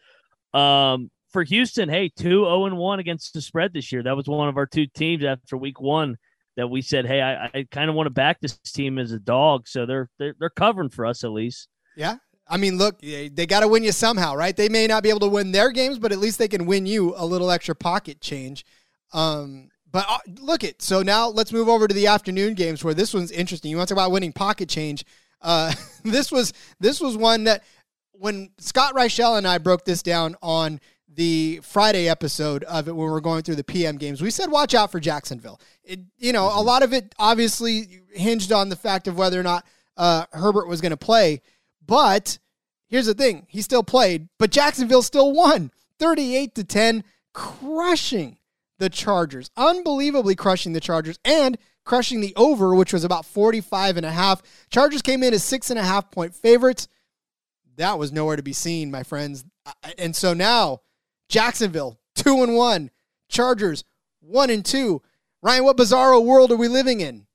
[0.53, 4.03] Um, for Houston, hey, two zero and one against the spread this year.
[4.03, 6.18] That was one of our two teams after Week One
[6.57, 9.20] that we said, hey, I, I kind of want to back this team as a
[9.20, 11.70] dog, so they're they're they're covering for us at least.
[11.95, 12.16] Yeah.
[12.49, 14.55] I mean, look, they got to win you somehow, right?
[14.55, 16.87] They may not be able to win their games, but at least they can win
[16.87, 18.65] you a little extra pocket change.
[19.13, 20.81] Um, but uh, look it.
[20.81, 23.71] So now let's move over to the afternoon games where this one's interesting.
[23.71, 25.05] You want to talk about winning pocket change?
[25.41, 25.73] Uh,
[26.03, 27.63] this was this was one that
[28.11, 33.07] when Scott Reichel and I broke this down on the Friday episode of it when
[33.07, 35.59] we were going through the PM games, we said watch out for Jacksonville.
[35.83, 39.43] It, you know, a lot of it obviously hinged on the fact of whether or
[39.43, 39.65] not
[39.97, 41.41] uh, Herbert was going to play.
[41.89, 42.37] But
[42.87, 48.37] here's the thing: he still played, but Jacksonville still won, 38 to 10, crushing
[48.77, 54.05] the Chargers, unbelievably crushing the Chargers, and crushing the over, which was about 45 and
[54.05, 54.43] a half.
[54.69, 56.87] Chargers came in as six and a half point favorites.
[57.77, 59.43] That was nowhere to be seen, my friends.
[59.97, 60.81] And so now,
[61.27, 62.91] Jacksonville two and one,
[63.29, 63.83] Chargers
[64.19, 65.01] one and two.
[65.41, 67.25] Ryan, what bizarro world are we living in?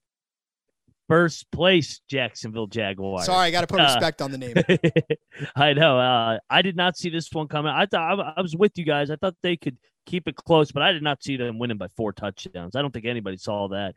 [1.09, 3.26] First place, Jacksonville Jaguars.
[3.26, 4.55] Sorry, I got to put Uh, respect on the name.
[5.57, 5.98] I know.
[5.98, 7.72] Uh, I did not see this one coming.
[7.72, 9.11] I thought I, I was with you guys.
[9.11, 9.76] I thought they could
[10.07, 12.74] keep it close, but I did not see them winning by four touchdowns.
[12.74, 13.94] I don't think anybody saw that.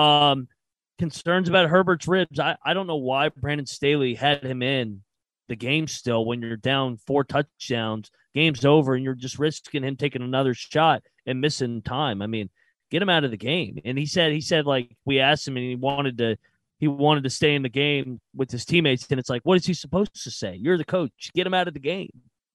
[0.00, 0.48] Um,
[0.98, 2.38] concerns about Herbert's ribs.
[2.38, 5.02] I, I don't know why Brandon Staley had him in
[5.48, 9.96] the game still when you're down four touchdowns, game's over, and you're just risking him
[9.96, 12.20] taking another shot and missing time.
[12.20, 12.50] I mean,
[12.90, 13.78] get him out of the game.
[13.84, 16.36] And he said he said like we asked him and he wanted to
[16.80, 19.06] he wanted to stay in the game with his teammates.
[19.10, 20.56] And it's like, what is he supposed to say?
[20.58, 21.30] You're the coach.
[21.34, 22.10] Get him out of the game.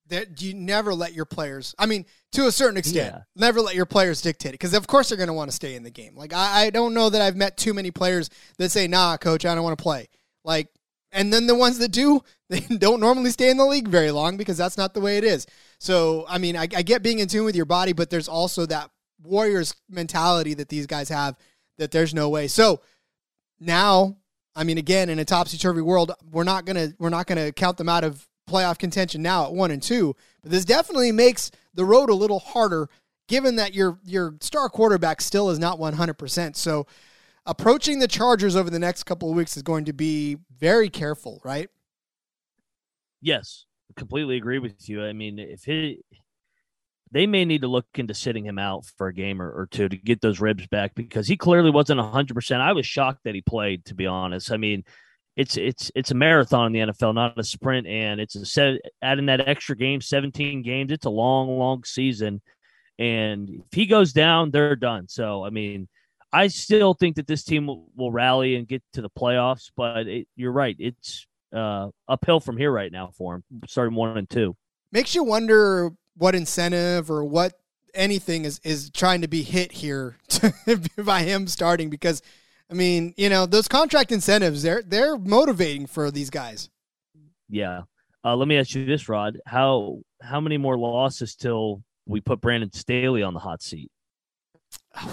[0.07, 3.21] that you never let your players i mean to a certain extent Yeah.
[3.35, 5.73] never let your players dictate it because of course they're going to want to stay
[5.75, 8.69] in the game like I, I don't know that i've met too many players that
[8.69, 10.07] say nah coach i don't want to play
[10.43, 10.67] like
[11.11, 14.37] and then the ones that do they don't normally stay in the league very long
[14.37, 15.47] because that's not the way it is
[15.79, 18.67] so i mean i, I get being in tune with your body but there's also
[18.67, 18.91] that
[19.23, 21.35] warriors mentality that these guys have
[21.79, 22.79] that there's no way so
[23.59, 24.15] now
[24.55, 27.89] i mean again in a topsy-turvy world we're not gonna we're not gonna count them
[27.89, 32.09] out of playoff contention now at one and two but this definitely makes the road
[32.09, 32.89] a little harder
[33.27, 36.85] given that your your star quarterback still is not 100% so
[37.47, 41.41] approaching the chargers over the next couple of weeks is going to be very careful
[41.43, 41.69] right
[43.25, 45.03] Yes, completely agree with you.
[45.03, 46.03] I mean, if he,
[47.15, 49.87] they may need to look into sitting him out for a game or, or two
[49.87, 52.61] to get those ribs back because he clearly wasn't hundred percent.
[52.61, 53.85] I was shocked that he played.
[53.85, 54.83] To be honest, I mean,
[55.37, 58.81] it's it's it's a marathon in the NFL, not a sprint, and it's a set
[59.01, 60.91] adding that extra game, seventeen games.
[60.91, 62.41] It's a long, long season,
[62.99, 65.07] and if he goes down, they're done.
[65.07, 65.87] So, I mean.
[66.33, 70.05] I still think that this team will, will rally and get to the playoffs, but
[70.05, 70.75] it, you're right.
[70.77, 74.53] It's uh, uphill from here right now for him, starting one and two.
[74.91, 77.53] makes you wonder what incentive or what
[77.93, 80.17] anything is is trying to be hit here
[80.97, 82.21] by him starting because
[82.69, 86.69] I mean, you know, those contract incentives they're they're motivating for these guys.
[87.49, 87.81] Yeah.
[88.23, 89.39] Uh, let me ask you this, Rod.
[89.45, 93.91] How how many more losses till we put Brandon Staley on the hot seat?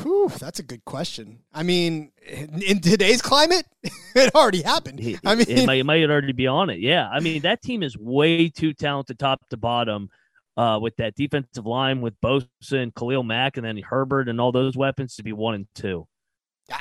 [0.02, 1.40] Whew, that's a good question.
[1.52, 3.66] I mean, in, in today's climate,
[4.14, 5.00] it already happened.
[5.24, 6.78] I mean, it might, it might already be on it.
[6.78, 7.08] Yeah.
[7.08, 10.08] I mean, that team is way too talented top to bottom
[10.56, 14.52] uh, with that defensive line with Bosa and Khalil Mack and then Herbert and all
[14.52, 16.06] those weapons to be one and two.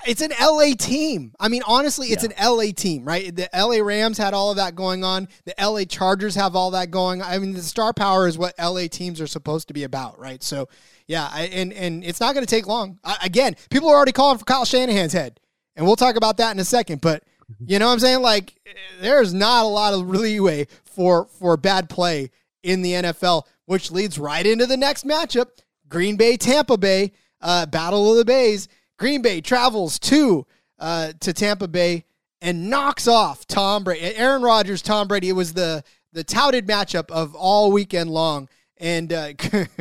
[0.06, 1.34] It's an LA team.
[1.40, 2.30] I mean, honestly, it's Yeah.
[2.30, 3.36] an LA team, right?
[3.36, 5.28] The LA Rams had all of that going on.
[5.46, 7.22] The LA Chargers have all that going.
[7.22, 10.42] I mean, the star power is what LA teams are supposed to be about, right?
[10.44, 10.70] So,
[11.08, 13.00] yeah, I, and and it's not going to take long.
[13.04, 15.40] I, again, people are already calling for Kyle Shanahan's head,
[15.76, 17.02] and we'll talk about that in a second.
[17.02, 17.24] But
[17.66, 18.22] you know what I'm saying?
[18.22, 18.54] Like,
[19.02, 22.30] there's not a lot of leeway for for bad play
[22.64, 25.48] in the NFL, which leads right into the next matchup:
[25.88, 28.68] Green Bay, Tampa Bay, uh, Battle of the Bays.
[28.98, 30.46] Green Bay travels to
[30.80, 32.06] uh, to Tampa Bay
[32.42, 34.16] and knocks off Tom Brady.
[34.16, 35.30] Aaron Rodgers, Tom Brady.
[35.30, 35.84] It was the
[36.14, 38.50] the touted matchup of all weekend long.
[38.78, 39.34] And uh,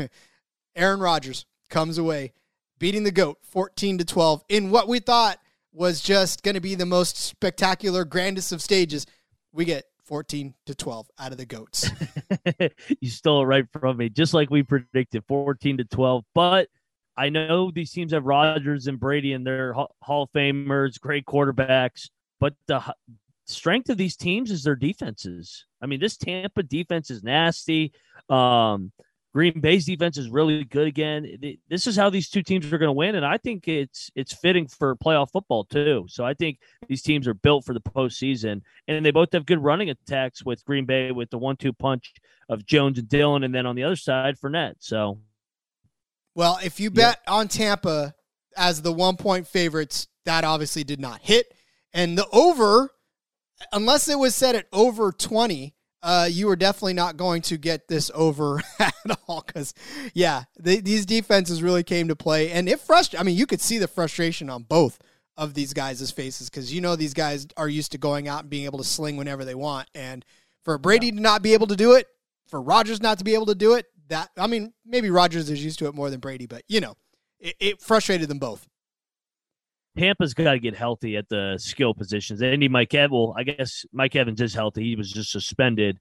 [0.76, 2.32] Aaron Rodgers comes away
[2.78, 5.38] beating the GOAT 14 to 12 in what we thought
[5.72, 9.06] was just going to be the most spectacular, grandest of stages.
[9.52, 11.88] We get 14 to 12 out of the goats.
[13.00, 16.24] you stole it right from me, just like we predicted 14 to 12.
[16.34, 16.68] But
[17.16, 22.10] I know these teams have Rodgers and Brady and they're Hall of Famers, great quarterbacks.
[22.40, 22.82] But the
[23.46, 25.64] strength of these teams is their defenses.
[25.80, 27.92] I mean, this Tampa defense is nasty.
[28.28, 28.90] Um,
[29.32, 31.38] Green Bay's defense is really good again.
[31.68, 34.34] This is how these two teams are going to win, and I think it's it's
[34.34, 36.06] fitting for playoff football too.
[36.08, 36.58] So I think
[36.88, 40.64] these teams are built for the postseason, and they both have good running attacks with
[40.64, 42.12] Green Bay with the one-two punch
[42.48, 44.76] of Jones and Dillon, and then on the other side, Fournette.
[44.80, 45.20] So,
[46.34, 47.32] well, if you bet yeah.
[47.32, 48.14] on Tampa
[48.56, 51.54] as the one-point favorites, that obviously did not hit,
[51.94, 52.90] and the over,
[53.72, 57.88] unless it was set at over twenty uh, you are definitely not going to get
[57.88, 58.94] this over at
[59.26, 59.74] all because,
[60.14, 62.50] yeah, they, these defenses really came to play.
[62.50, 64.98] And it frustrated, I mean, you could see the frustration on both
[65.36, 68.50] of these guys' faces because you know these guys are used to going out and
[68.50, 69.88] being able to sling whenever they want.
[69.94, 70.24] And
[70.64, 71.12] for Brady yeah.
[71.14, 72.06] to not be able to do it,
[72.46, 75.62] for Rodgers not to be able to do it, that, I mean, maybe Rodgers is
[75.62, 76.96] used to it more than Brady, but, you know,
[77.38, 78.66] it, it frustrated them both.
[79.98, 82.40] Tampa's got to get healthy at the skill positions.
[82.40, 83.12] They need Mike Evans.
[83.12, 84.84] Well, I guess Mike Evans is healthy.
[84.84, 85.98] He was just suspended,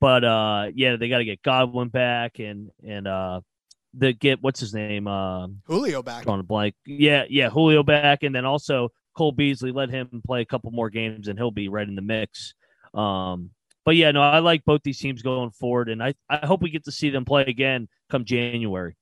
[0.00, 3.40] but uh, yeah, they got to get Godwin back and and uh,
[3.92, 6.74] the get what's his name uh, Julio back on a blank.
[6.86, 9.72] Yeah, yeah, Julio back, and then also Cole Beasley.
[9.72, 12.54] Let him play a couple more games, and he'll be right in the mix.
[12.92, 13.50] Um,
[13.84, 16.70] but yeah, no, I like both these teams going forward, and I I hope we
[16.70, 18.96] get to see them play again come January.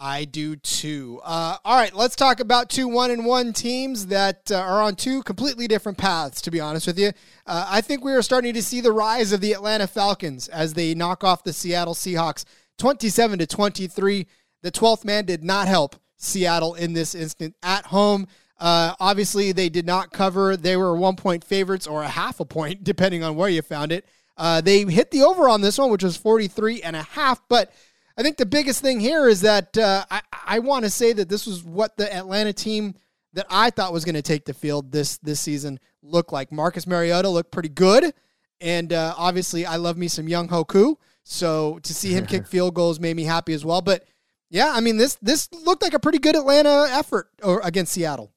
[0.00, 1.20] I do too.
[1.24, 4.94] Uh, all right, let's talk about two one and one teams that uh, are on
[4.94, 6.40] two completely different paths.
[6.42, 7.08] To be honest with you,
[7.46, 10.74] uh, I think we are starting to see the rise of the Atlanta Falcons as
[10.74, 12.44] they knock off the Seattle Seahawks,
[12.78, 14.26] twenty-seven to twenty-three.
[14.62, 18.28] The twelfth man did not help Seattle in this instant at home.
[18.60, 20.56] Uh, obviously, they did not cover.
[20.56, 23.90] They were one point favorites or a half a point, depending on where you found
[23.90, 24.06] it.
[24.36, 27.72] Uh, they hit the over on this one, which was 43 and a half, but
[28.18, 31.28] I think the biggest thing here is that uh, I, I want to say that
[31.28, 32.96] this was what the Atlanta team
[33.34, 36.50] that I thought was going to take the field this this season looked like.
[36.50, 38.12] Marcus Mariota looked pretty good,
[38.60, 42.74] and uh, obviously I love me some Younghoe Koo, So to see him kick field
[42.74, 43.82] goals made me happy as well.
[43.82, 44.04] But
[44.50, 47.28] yeah, I mean this this looked like a pretty good Atlanta effort
[47.62, 48.32] against Seattle.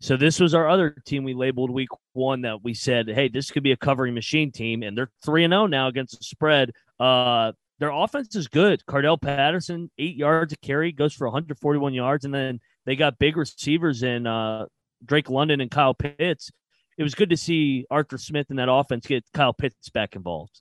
[0.00, 3.50] So this was our other team we labeled week one that we said, hey, this
[3.50, 6.24] could be a covering machine team, and they're three and zero oh now against the
[6.24, 6.70] spread.
[7.00, 8.82] Uh, their offense is good.
[8.88, 13.36] Cordarrelle Patterson, eight yards a carry, goes for 141 yards, and then they got big
[13.36, 14.66] receivers in uh,
[15.04, 16.50] Drake London and Kyle Pitts.
[16.96, 20.60] It was good to see Arthur Smith in that offense get Kyle Pitts back involved.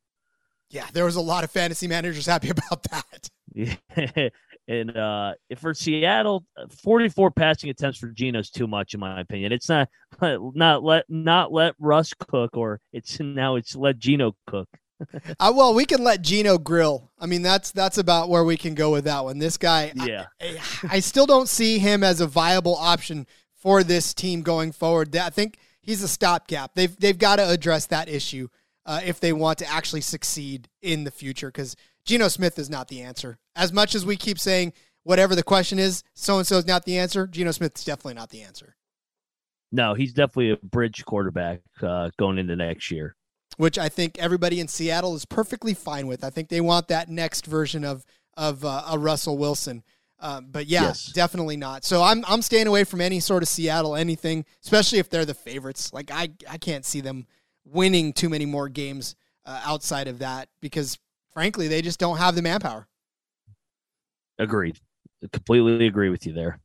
[0.70, 3.30] Yeah, there was a lot of fantasy managers happy about that.
[3.54, 3.76] Yeah.
[4.68, 6.46] and uh, for Seattle,
[6.82, 9.52] 44 passing attempts for Geno is too much, in my opinion.
[9.52, 9.90] It's not
[10.22, 14.70] not let not let Russ cook, or it's now it's let Geno cook
[15.40, 17.12] uh, well, we can let Geno grill.
[17.20, 19.40] I mean, that's that's about where we can go with that one.
[19.40, 24.14] This guy, yeah, I, I still don't see him as a viable option for this
[24.14, 25.16] team going forward.
[25.16, 26.76] I think he's a stopgap.
[26.76, 28.48] They've they've got to address that issue
[28.86, 31.48] uh, if they want to actually succeed in the future.
[31.48, 31.76] Because
[32.06, 33.40] Geno Smith is not the answer.
[33.56, 34.74] As much as we keep saying
[35.04, 37.28] whatever the question is, so and so is not the answer.
[37.28, 38.76] Geno Smith is definitely not the answer.
[39.72, 43.16] No, he's definitely a bridge quarterback uh, going into next year
[43.58, 46.24] which I think everybody in Seattle is perfectly fine with.
[46.24, 49.84] I think they want that next version of of uh, a Russell Wilson.
[50.20, 51.08] Uh, but yeah, yes.
[51.08, 51.84] definitely not.
[51.84, 55.34] So I'm I'm staying away from any sort of Seattle anything, especially if they're the
[55.34, 55.92] favorites.
[55.94, 57.28] Like I I can't see them
[57.66, 60.98] winning too many more games uh, outside of that because
[61.34, 62.88] frankly they just don't have the manpower.
[64.40, 64.80] Agreed.
[65.32, 66.60] completely agree with you there.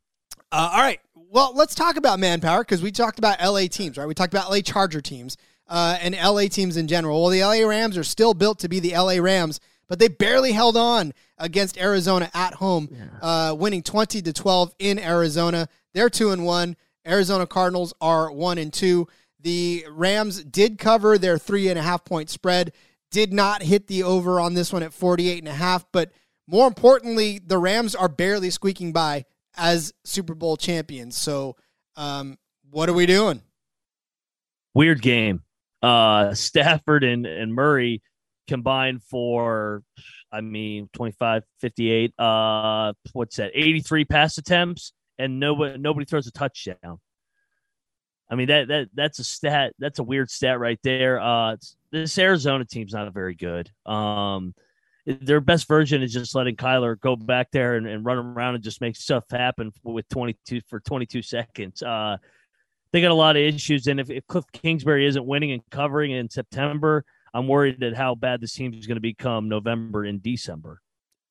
[0.50, 1.00] Uh, all right.
[1.14, 4.08] Well, let's talk about manpower because we talked about LA teams, right?
[4.08, 5.36] We talked about LA Charger teams
[5.68, 7.20] uh, and LA teams in general.
[7.22, 10.52] Well, the LA Rams are still built to be the LA Rams, but they barely
[10.52, 13.50] held on against Arizona at home, yeah.
[13.50, 15.68] uh, winning 20 to 12 in Arizona.
[15.94, 16.76] They're 2 and 1.
[17.06, 19.06] Arizona Cardinals are 1 and 2.
[19.40, 22.72] The Rams did cover their three and a half point spread,
[23.10, 26.12] did not hit the over on this one at 48 and a half, but
[26.46, 31.16] more importantly, the Rams are barely squeaking by as Super Bowl champions.
[31.16, 31.56] So,
[31.96, 32.38] um,
[32.70, 33.42] what are we doing?
[34.74, 35.42] Weird game
[35.82, 38.02] uh, Stafford and, and Murray
[38.46, 39.82] combined for,
[40.32, 46.32] I mean, 25, 58, uh, what's that, 83 pass attempts, and nobody, nobody throws a
[46.32, 46.98] touchdown.
[48.30, 49.72] I mean that that that's a stat.
[49.78, 51.18] That's a weird stat right there.
[51.18, 51.56] Uh,
[51.90, 53.70] this Arizona team's not very good.
[53.86, 54.54] Um,
[55.06, 58.64] their best version is just letting Kyler go back there and, and run around and
[58.64, 61.82] just make stuff happen with 22 for 22 seconds.
[61.82, 62.18] Uh,
[62.92, 66.10] they got a lot of issues, and if, if Cliff Kingsbury isn't winning and covering
[66.12, 70.22] in September, I'm worried at how bad this team is going to become November and
[70.22, 70.80] December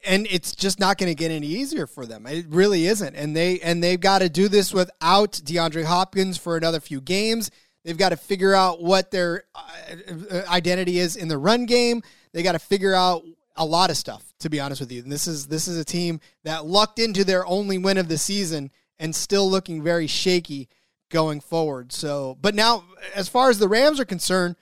[0.06, 2.26] and it's just not going to get any easier for them.
[2.28, 3.16] It really isn't.
[3.16, 7.52] And they and they've got to do this without DeAndre Hopkins for another few games.
[7.84, 12.04] They've got to figure out what their uh, identity is in the run game.
[12.34, 13.24] They got to figure out
[13.56, 15.02] a lot of stuff, to be honest with you.
[15.02, 18.18] And this is this is a team that lucked into their only win of the
[18.18, 20.70] season and still looking very shaky
[21.10, 21.92] going forward.
[21.92, 22.84] So, but now
[23.16, 24.56] as far as the Rams are concerned,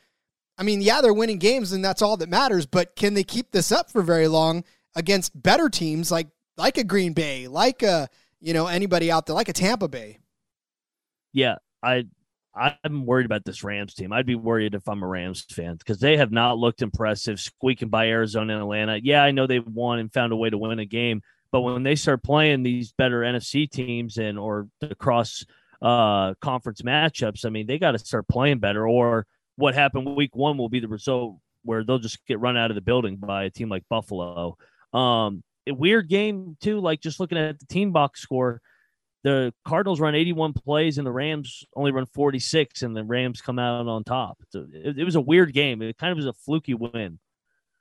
[0.58, 3.52] I mean, yeah, they're winning games and that's all that matters, but can they keep
[3.52, 4.64] this up for very long?
[4.96, 6.28] against better teams like
[6.58, 8.08] like a Green Bay, like a
[8.40, 10.20] you know anybody out there, like a Tampa Bay.
[11.34, 12.06] Yeah, I
[12.56, 14.14] I'm worried about this Rams team.
[14.14, 17.90] I'd be worried if I'm a Rams fan because they have not looked impressive, squeaking
[17.90, 19.00] by Arizona and Atlanta.
[19.04, 21.22] Yeah, I know they've won and found a way to win a game,
[21.52, 25.46] but when they start playing these better NFC teams and or the cross
[25.82, 28.88] uh, conference matchups, I mean, they got to start playing better.
[28.88, 32.72] Or what happened week one will be the result where they'll just get run out
[32.72, 34.58] of the building by a team like Buffalo.
[34.94, 36.80] Um, a weird game too.
[36.80, 38.62] Like just looking at the team box score,
[39.24, 43.58] the Cardinals run 81 plays and the Rams only run 46, and the Rams come
[43.58, 44.38] out on top.
[44.54, 45.82] It, it was a weird game.
[45.82, 47.18] It kind of was a fluky win.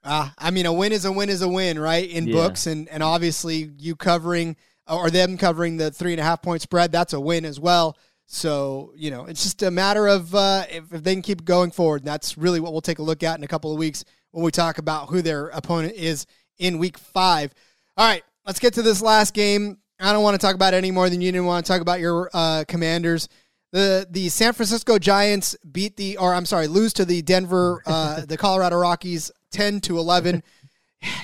[0.03, 2.09] Uh, I mean, a win is a win is a win, right?
[2.09, 2.33] In yeah.
[2.33, 4.57] books, and and obviously you covering
[4.89, 7.97] or them covering the three and a half point spread, that's a win as well.
[8.27, 11.71] So you know, it's just a matter of uh, if, if, they can keep going
[11.71, 12.03] forward.
[12.03, 14.45] And that's really what we'll take a look at in a couple of weeks when
[14.45, 16.27] we talk about who their opponent is
[16.59, 17.53] in week five.
[17.97, 19.79] All right, let's get to this last game.
[20.01, 21.81] I don't want to talk about it any more than you didn't want to talk
[21.81, 23.29] about your uh, commanders.
[23.73, 28.25] The the San Francisco Giants beat the or I'm sorry, lose to the Denver uh,
[28.25, 30.43] the Colorado Rockies 10 to 11.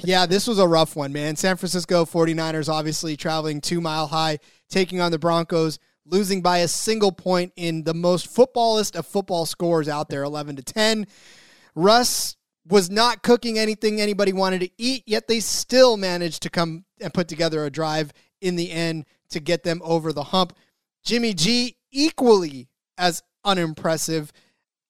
[0.05, 1.37] yeah, this was a rough one, man.
[1.37, 6.69] San Francisco 49ers obviously traveling 2 mile high taking on the Broncos losing by a
[6.69, 11.07] single point in the most footballist of football scores out there 11 to 10.
[11.75, 12.37] Russ
[12.69, 17.15] was not cooking anything anybody wanted to eat, yet they still managed to come and
[17.15, 20.57] put together a drive in the end to get them over the hump.
[21.05, 22.69] Jimmy G, equally
[22.99, 24.33] as unimpressive.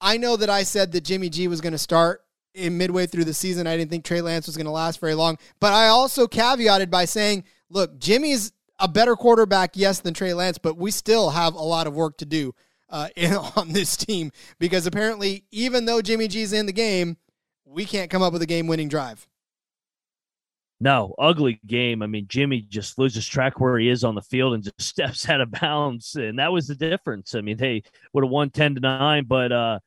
[0.01, 2.23] I know that I said that Jimmy G was going to start
[2.55, 3.67] in midway through the season.
[3.67, 6.91] I didn't think Trey Lance was going to last very long, but I also caveated
[6.91, 11.55] by saying, look, Jimmy's a better quarterback, yes, than Trey Lance, but we still have
[11.55, 12.55] a lot of work to do
[12.89, 17.17] uh, in, on this team because apparently, even though Jimmy G's in the game,
[17.65, 19.27] we can't come up with a game winning drive.
[20.83, 22.03] No, ugly game.
[22.03, 25.29] I mean, Jimmy just loses track where he is on the field and just steps
[25.29, 26.17] out of bounds.
[26.17, 27.35] And that was the difference.
[27.35, 27.83] I mean, they
[28.13, 29.79] would have won 10 to 9, but uh,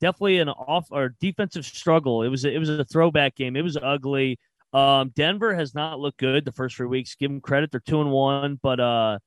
[0.00, 2.22] definitely an off or defensive struggle.
[2.22, 3.56] It was a, it was a throwback game.
[3.56, 4.38] It was ugly.
[4.72, 7.14] Um, Denver has not looked good the first three weeks.
[7.14, 8.58] Give them credit; they're two and one.
[8.62, 9.18] But uh,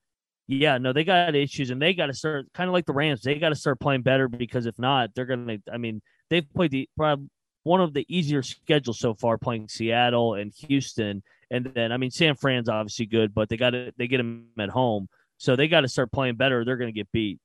[0.46, 3.22] yeah, no, they got issues, and they got to start kind of like the Rams.
[3.22, 5.58] They got to start playing better because if not, they're gonna.
[5.72, 7.28] I mean, they've played the probably
[7.62, 12.10] one of the easier schedules so far, playing Seattle and Houston, and then I mean
[12.10, 15.08] San Fran's obviously good, but they got to they get them at home,
[15.38, 16.64] so they got to start playing better.
[16.64, 17.38] They're to get beat.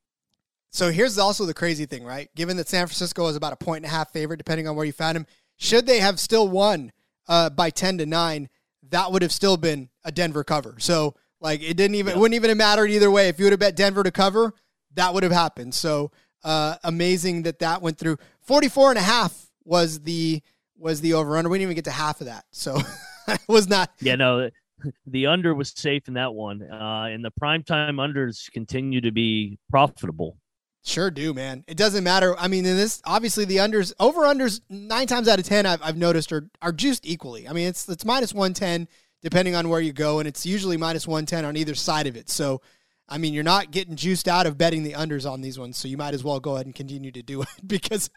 [0.72, 2.30] So here's also the crazy thing, right?
[2.36, 4.86] Given that San Francisco is about a point and a half favorite, depending on where
[4.86, 5.26] you found them,
[5.58, 6.92] should they have still won
[7.28, 8.50] uh, by ten to nine,
[8.90, 10.76] that would have still been a Denver cover.
[10.80, 12.18] So like it didn't even yeah.
[12.18, 13.30] it wouldn't even have mattered either way.
[13.30, 14.54] If you would have bet Denver to cover,
[14.96, 15.74] that would have happened.
[15.74, 16.12] So
[16.44, 18.18] uh, amazing that that went through.
[18.42, 20.42] 44 and a half was the
[20.78, 21.50] was the over under.
[21.50, 22.78] We didn't even get to half of that, so
[23.28, 23.92] it was not.
[24.00, 24.50] Yeah, no,
[25.08, 29.58] the under was safe in that one, uh, and the primetime unders continue to be
[29.70, 30.38] profitable.
[30.84, 31.64] Sure do, man.
[31.68, 32.38] It doesn't matter.
[32.38, 35.98] I mean, this obviously the unders over unders nine times out of ten I've, I've
[35.98, 37.48] noticed are are juiced equally.
[37.48, 38.88] I mean, it's it's minus one ten
[39.22, 42.16] depending on where you go, and it's usually minus one ten on either side of
[42.16, 42.30] it.
[42.30, 42.62] So
[43.10, 45.88] I mean, you're not getting juiced out of betting the unders on these ones, so
[45.88, 48.10] you might as well go ahead and continue to do it because,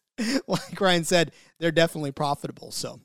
[0.46, 2.70] like Ryan said, they're definitely profitable.
[2.70, 3.00] So,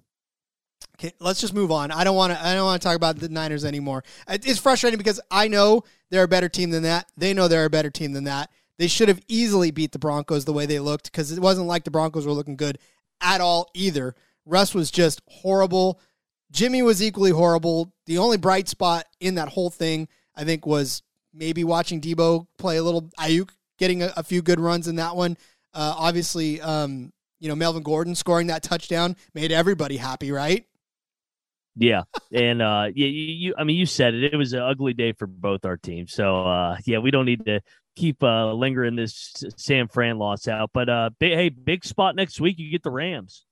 [1.00, 1.92] okay, let's just move on.
[1.92, 2.46] I don't want to.
[2.46, 4.04] I don't want to talk about the Niners anymore.
[4.28, 7.10] It's frustrating because I know they're a better team than that.
[7.16, 8.52] They know they're a better team than that.
[8.78, 11.84] They should have easily beat the Broncos the way they looked because it wasn't like
[11.84, 12.78] the Broncos were looking good
[13.22, 14.16] at all either.
[14.46, 16.00] Russ was just horrible.
[16.52, 17.92] Jimmy was equally horrible.
[18.06, 21.02] The only bright spot in that whole thing, I think, was
[21.34, 25.16] maybe watching Deebo play a little Aiyuk, getting a, a few good runs in that
[25.16, 25.38] one.
[25.74, 30.66] Uh, obviously, um, you know, Melvin Gordon scoring that touchdown made everybody happy, right?
[31.76, 32.04] Yeah,
[32.34, 34.34] and uh, yeah, you, you, I mean, you said it.
[34.34, 36.12] It was an ugly day for both our teams.
[36.12, 37.62] So uh, yeah, we don't need to
[37.98, 40.72] keep uh, lingering this San Fran loss out.
[40.74, 42.60] But uh, big, hey, big spot next week.
[42.60, 43.46] You get the Rams.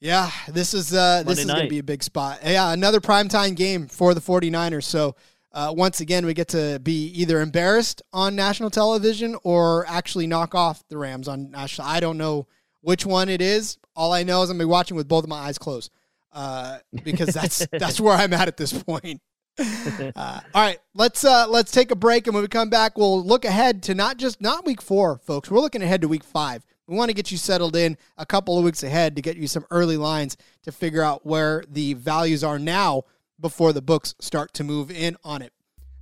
[0.00, 2.38] Yeah, this is uh, this is going to be a big spot.
[2.44, 4.84] Yeah, another primetime game for the 49ers.
[4.84, 5.16] So
[5.52, 10.54] uh, once again, we get to be either embarrassed on national television or actually knock
[10.54, 11.88] off the Rams on national.
[11.88, 12.46] I don't know
[12.80, 13.76] which one it is.
[13.96, 15.90] All I know is I'm gonna be watching with both of my eyes closed
[16.32, 19.20] uh, because that's that's where I'm at at this point.
[20.14, 23.22] Uh, all right, let's uh, let's take a break, and when we come back, we'll
[23.22, 25.50] look ahead to not just not week four, folks.
[25.50, 26.64] We're looking ahead to week five.
[26.86, 29.46] We want to get you settled in a couple of weeks ahead to get you
[29.46, 33.02] some early lines to figure out where the values are now
[33.40, 35.52] before the books start to move in on it.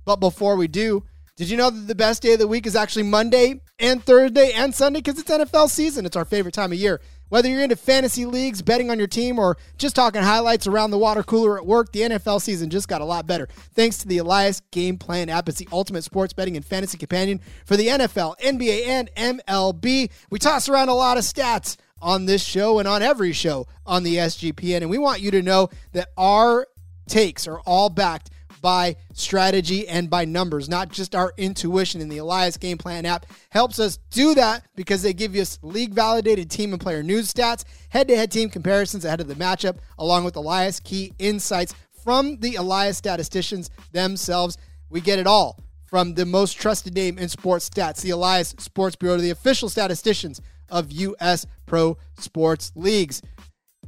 [0.05, 1.03] But before we do,
[1.35, 4.53] did you know that the best day of the week is actually Monday and Thursday
[4.53, 6.05] and Sunday because it's NFL season?
[6.05, 7.01] It's our favorite time of year.
[7.29, 10.97] Whether you're into fantasy leagues, betting on your team, or just talking highlights around the
[10.97, 13.47] water cooler at work, the NFL season just got a lot better.
[13.73, 15.49] Thanks to the Elias Game Plan app.
[15.49, 20.09] It's the ultimate sports betting and fantasy companion for the NFL, NBA, and MLB.
[20.29, 24.03] We toss around a lot of stats on this show and on every show on
[24.03, 26.67] the SGPN, and we want you to know that our
[27.07, 28.29] takes are all backed
[28.67, 32.01] by strategy and by numbers, not just our intuition.
[32.01, 35.93] And the Elias Game Plan app helps us do that because they give us league
[35.93, 39.77] validated team and player news stats, head to head team comparisons ahead of the matchup,
[39.97, 44.57] along with Elias key insights from the Elias statisticians themselves.
[44.89, 48.97] We get it all from the most trusted name in sports stats, the Elias Sports
[48.97, 51.45] Bureau, the official statisticians of U.S.
[51.67, 53.21] pro sports leagues.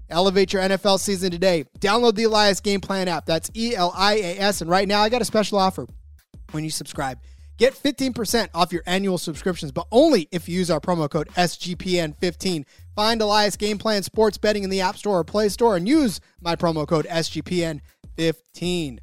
[0.10, 1.66] Elevate your NFL season today.
[1.80, 3.26] Download the Elias Game Plan app.
[3.26, 4.62] That's E L I A S.
[4.62, 5.88] And right now, I got a special offer
[6.52, 7.20] when you subscribe.
[7.58, 12.66] Get 15% off your annual subscriptions, but only if you use our promo code SGPN15.
[12.96, 16.22] Find Elias Game Plan Sports Betting in the App Store or Play Store and use
[16.42, 19.00] my promo code SGPN15.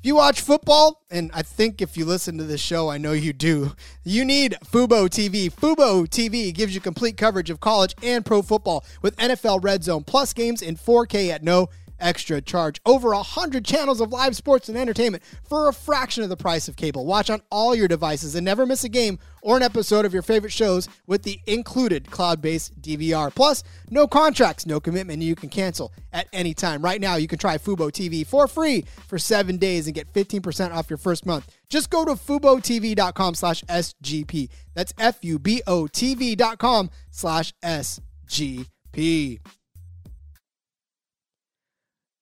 [0.00, 3.10] If you watch football, and I think if you listen to this show, I know
[3.10, 3.72] you do,
[4.04, 5.52] you need Fubo TV.
[5.52, 10.04] Fubo TV gives you complete coverage of college and pro football with NFL Red Zone
[10.04, 11.68] plus games in 4K at no
[12.00, 12.80] extra charge.
[12.84, 16.76] Over 100 channels of live sports and entertainment for a fraction of the price of
[16.76, 17.06] cable.
[17.06, 20.22] Watch on all your devices and never miss a game or an episode of your
[20.22, 23.34] favorite shows with the included cloud based DVR.
[23.34, 26.82] Plus, no contracts, no commitment, you can cancel at any time.
[26.82, 30.74] Right now, you can try Fubo TV for free for seven days and get 15%
[30.74, 31.54] off your first month.
[31.68, 34.48] Just go to FuboTV.com slash SGP.
[34.74, 39.38] That's F U B O TV.com slash SGP.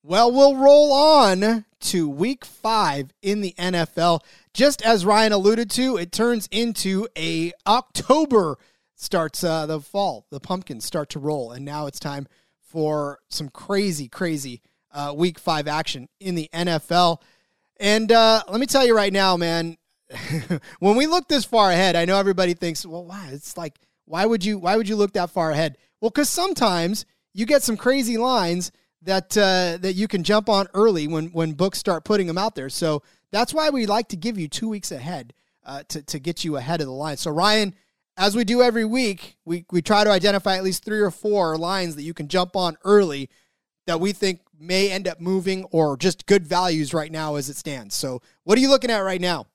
[0.09, 4.20] Well, we'll roll on to week five in the NFL.
[4.54, 8.57] Just as Ryan alluded to, it turns into a October
[8.94, 10.24] starts uh, the fall.
[10.30, 12.28] The pumpkins start to roll, and now it's time
[12.61, 17.20] for some crazy, crazy uh, week five action in the NFL.
[17.80, 19.76] And uh, let me tell you right now, man,
[20.78, 23.30] when we look this far ahead, I know everybody thinks, well, why?
[23.32, 24.59] It's like, why would you?
[24.59, 25.78] Why would you look that far ahead?
[26.00, 28.70] Well, because sometimes you get some crazy lines
[29.03, 32.55] that uh, that you can jump on early when when books start putting them out
[32.55, 32.68] there.
[32.70, 35.32] So that's why we like to give you two weeks ahead
[35.64, 37.16] uh, to to get you ahead of the line.
[37.16, 37.74] So Ryan,
[38.16, 41.57] as we do every week, we we try to identify at least three or four
[41.57, 43.28] lines that you can jump on early
[43.86, 47.57] that we think may end up moving or just good values right now as it
[47.57, 47.94] stands.
[47.94, 49.47] So what are you looking at right now?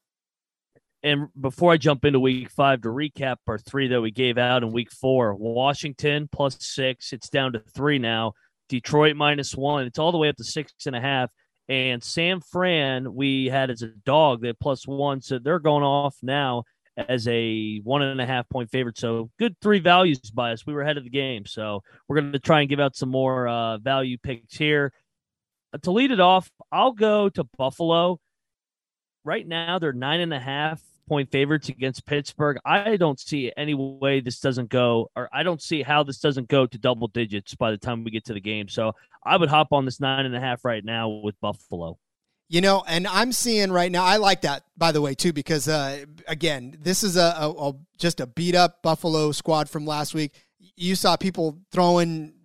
[1.04, 4.62] And before I jump into week five, to recap our three that we gave out
[4.62, 7.12] in week four Washington plus six.
[7.12, 8.34] It's down to three now.
[8.72, 9.86] Detroit minus one.
[9.86, 11.30] It's all the way up to six and a half.
[11.68, 15.22] And San Fran, we had as a dog that plus one.
[15.22, 16.64] So they're going off now
[16.98, 18.98] as a one and a half point favorite.
[18.98, 20.66] So good three values by us.
[20.66, 21.46] We were ahead of the game.
[21.46, 24.94] So we're going to try and give out some more uh, value picks here.
[25.74, 28.20] Uh, to lead it off, I'll go to Buffalo.
[29.24, 30.82] Right now, they're nine and a half
[31.12, 32.58] point favorites against Pittsburgh.
[32.64, 36.48] I don't see any way this doesn't go, or I don't see how this doesn't
[36.48, 38.70] go to double digits by the time we get to the game.
[38.70, 38.94] So
[39.26, 41.98] I would hop on this nine and a half right now with Buffalo.
[42.48, 44.06] You know, and I'm seeing right now.
[44.06, 47.74] I like that, by the way, too, because uh, again, this is a, a, a
[47.98, 50.46] just a beat up Buffalo squad from last week.
[50.78, 52.36] You saw people throwing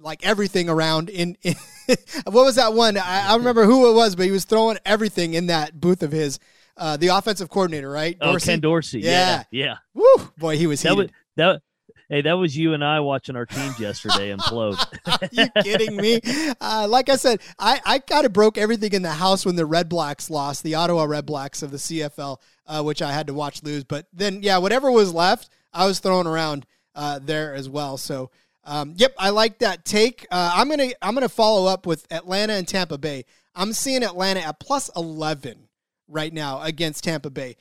[0.00, 1.54] like everything around in, in
[2.24, 2.96] what was that one?
[2.96, 6.10] I, I remember who it was, but he was throwing everything in that booth of
[6.10, 6.40] his
[6.78, 8.18] uh, the offensive coordinator, right?
[8.18, 8.50] Dorsey?
[8.50, 9.00] Oh, Ken Dorsey.
[9.00, 9.64] Yeah, yeah.
[9.64, 9.74] yeah.
[9.94, 11.10] Woo, boy, he was that heated.
[11.10, 11.62] Was, that,
[12.10, 14.78] Hey, that was you and I watching our teams yesterday implode.
[15.06, 16.20] Are you kidding me?
[16.58, 19.68] Uh, like I said, I, I kind of broke everything in the house when the
[19.68, 23.84] Redblacks lost, the Ottawa Redblacks of the CFL, uh, which I had to watch lose.
[23.84, 26.64] But then, yeah, whatever was left, I was throwing around
[26.94, 27.98] uh, there as well.
[27.98, 28.30] So
[28.64, 30.26] Um, yep, I like that take.
[30.30, 33.24] Uh, I'm gonna I'm gonna follow up with Atlanta and Tampa Bay.
[33.54, 35.67] I'm seeing Atlanta at plus 11
[36.08, 37.56] right now against Tampa Bay.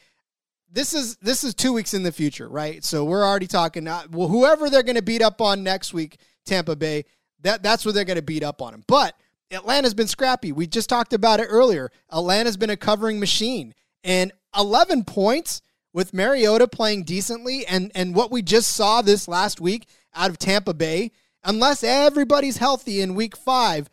[0.72, 2.84] This is this is two weeks in the future, right?
[2.84, 3.88] So we're already talking.
[3.88, 7.06] Uh, well, whoever they're going to beat up on next week, Tampa Bay,
[7.42, 8.84] that that's where they're going to beat up on them.
[8.88, 9.16] But
[9.52, 10.52] Atlanta's been scrappy.
[10.52, 11.90] We just talked about it earlier.
[12.12, 13.74] Atlanta's been a covering machine,
[14.04, 15.62] and 11 points
[15.94, 20.38] with Mariota playing decently, and and what we just saw this last week out of
[20.38, 21.12] Tampa Bay,
[21.44, 23.90] unless everybody's healthy in Week Five,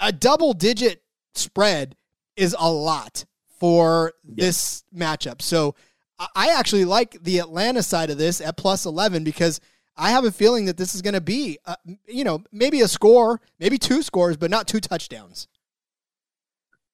[0.00, 1.02] a double digit
[1.34, 1.94] spread
[2.36, 3.26] is a lot
[3.58, 5.42] for this matchup.
[5.42, 5.74] So
[6.34, 9.60] I actually like the Atlanta side of this at plus 11 because
[9.96, 11.76] I have a feeling that this is going to be, uh,
[12.06, 15.48] you know, maybe a score, maybe two scores, but not two touchdowns.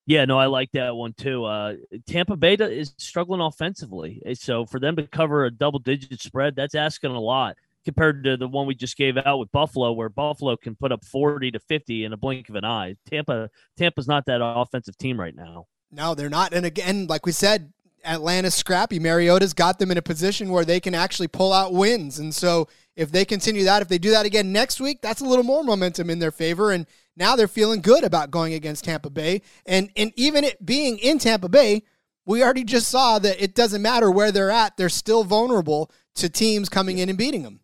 [0.06, 1.44] Yeah, no, I like that one too.
[1.44, 1.74] Uh,
[2.06, 7.12] Tampa Bay is struggling offensively, so for them to cover a double-digit spread, that's asking
[7.12, 10.74] a lot compared to the one we just gave out with Buffalo, where Buffalo can
[10.74, 12.96] put up forty to fifty in a blink of an eye.
[13.08, 15.66] Tampa, Tampa's not that offensive team right now.
[15.92, 16.54] No, they're not.
[16.54, 17.72] And again, like we said,
[18.04, 18.98] Atlanta's scrappy.
[18.98, 22.66] Mariota's got them in a position where they can actually pull out wins, and so
[22.96, 25.64] if they continue that, if they do that again next week, that's a little more
[25.64, 26.72] momentum in their favor.
[26.72, 26.86] And
[27.16, 29.42] now they're feeling good about going against Tampa Bay.
[29.66, 31.82] And and even it being in Tampa Bay,
[32.26, 36.28] we already just saw that it doesn't matter where they're at, they're still vulnerable to
[36.28, 37.60] teams coming in and beating them.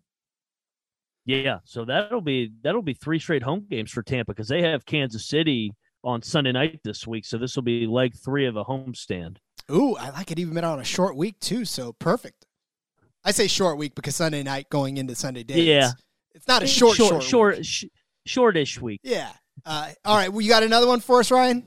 [1.26, 4.86] Yeah, so that'll be that'll be three straight home games for Tampa because they have
[4.86, 5.74] Kansas City
[6.04, 7.24] on Sunday night this week.
[7.24, 9.36] So this will be leg three of a homestand.
[9.70, 11.64] Ooh, I like it even better on a short week too.
[11.64, 12.46] So perfect.
[13.24, 15.60] I say short week because Sunday night going into Sunday day.
[15.60, 15.94] Yeah, it's,
[16.34, 17.84] it's not a short, short, short, short, sh-
[18.26, 19.00] shortish week.
[19.02, 19.32] Yeah.
[19.66, 20.32] Uh, all right.
[20.32, 21.64] Well, you got another one for us, Ryan?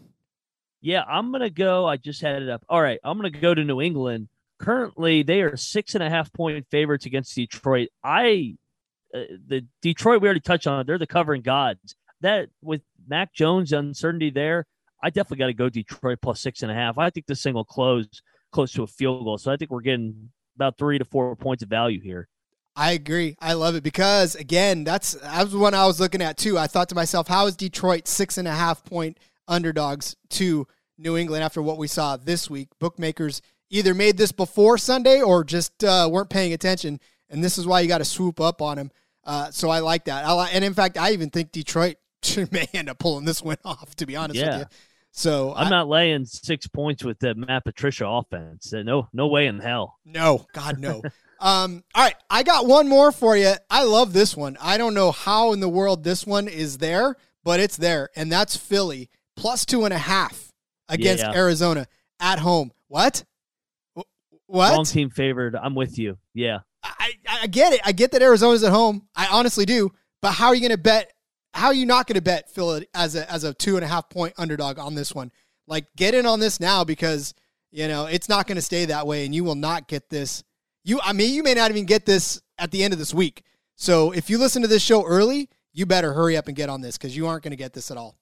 [0.81, 1.85] Yeah, I'm gonna go.
[1.85, 2.63] I just had it up.
[2.67, 4.29] All right, I'm gonna go to New England.
[4.59, 7.89] Currently, they are six and a half point favorites against Detroit.
[8.03, 8.55] I,
[9.13, 10.79] uh, the Detroit, we already touched on.
[10.79, 10.87] it.
[10.87, 11.95] They're the covering gods.
[12.21, 14.65] That with Mac Jones uncertainty there,
[15.03, 16.97] I definitely got to go Detroit plus six and a half.
[16.97, 18.07] I think this thing will close
[18.51, 19.37] close to a field goal.
[19.37, 22.27] So I think we're getting about three to four points of value here.
[22.75, 23.35] I agree.
[23.39, 26.57] I love it because again, that's that was one I was looking at too.
[26.57, 29.17] I thought to myself, how is Detroit six and a half point
[29.47, 30.67] underdogs to
[30.97, 32.69] New England after what we saw this week?
[32.79, 36.99] Bookmakers either made this before Sunday or just uh, weren't paying attention,
[37.29, 38.91] and this is why you got to swoop up on them.
[39.23, 40.25] Uh, so I like that.
[40.25, 41.97] I and in fact, I even think Detroit
[42.51, 43.95] may end up pulling this one off.
[43.95, 44.59] To be honest yeah.
[44.59, 44.77] with you.
[45.11, 48.71] So I'm I, not laying six points with the Matt Patricia offense.
[48.71, 49.97] No, no way in hell.
[50.05, 51.01] No, God, no.
[51.39, 53.53] um, all right, I got one more for you.
[53.69, 54.57] I love this one.
[54.61, 58.31] I don't know how in the world this one is there, but it's there, and
[58.31, 60.51] that's Philly plus two and a half
[60.87, 61.33] against Yeah.
[61.33, 61.87] Arizona
[62.19, 62.71] at home.
[62.87, 63.25] What?
[63.97, 64.01] Wh-
[64.45, 64.71] What?
[64.71, 65.55] Wrong team favored.
[65.55, 66.17] I'm with you.
[66.33, 66.59] Yeah.
[66.83, 67.81] I, I get it.
[67.85, 69.07] I get that Arizona's at home.
[69.15, 69.91] I honestly do.
[70.21, 71.11] But how are you going to bet?
[71.53, 73.87] How are you not going to bet Philly as a as a two and a
[73.87, 75.31] half point underdog on this one?
[75.67, 77.33] Like, get in on this now because
[77.71, 80.43] you know it's not going to stay that way, and you will not get this.
[80.83, 83.43] You, I mean, you may not even get this at the end of this week.
[83.75, 86.81] So if you listen to this show early, you better hurry up and get on
[86.81, 88.17] this because you aren't going to get this at all.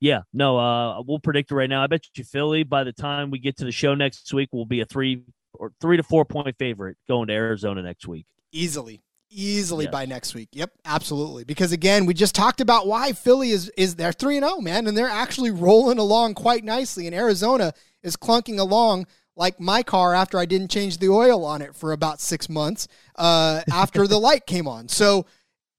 [0.00, 0.22] Yeah.
[0.32, 1.82] No, uh, we'll predict it right now.
[1.82, 4.66] I bet you Philly, by the time we get to the show next week, will
[4.66, 5.22] be a three
[5.54, 8.26] or three to four point favorite going to Arizona next week.
[8.52, 9.02] easily
[9.32, 9.92] easily Yes.
[9.92, 10.48] by next week.
[10.52, 11.44] Yep absolutely.
[11.44, 14.86] Because again we just talked about why philly is is they're 3 and 0 man
[14.86, 17.72] and they're actually rolling along quite nicely and arizona
[18.02, 19.06] is clunking along
[19.36, 22.86] like my car after i didn't change the oil on it for about six months
[23.16, 24.88] uh, after the light came on.
[24.88, 25.26] So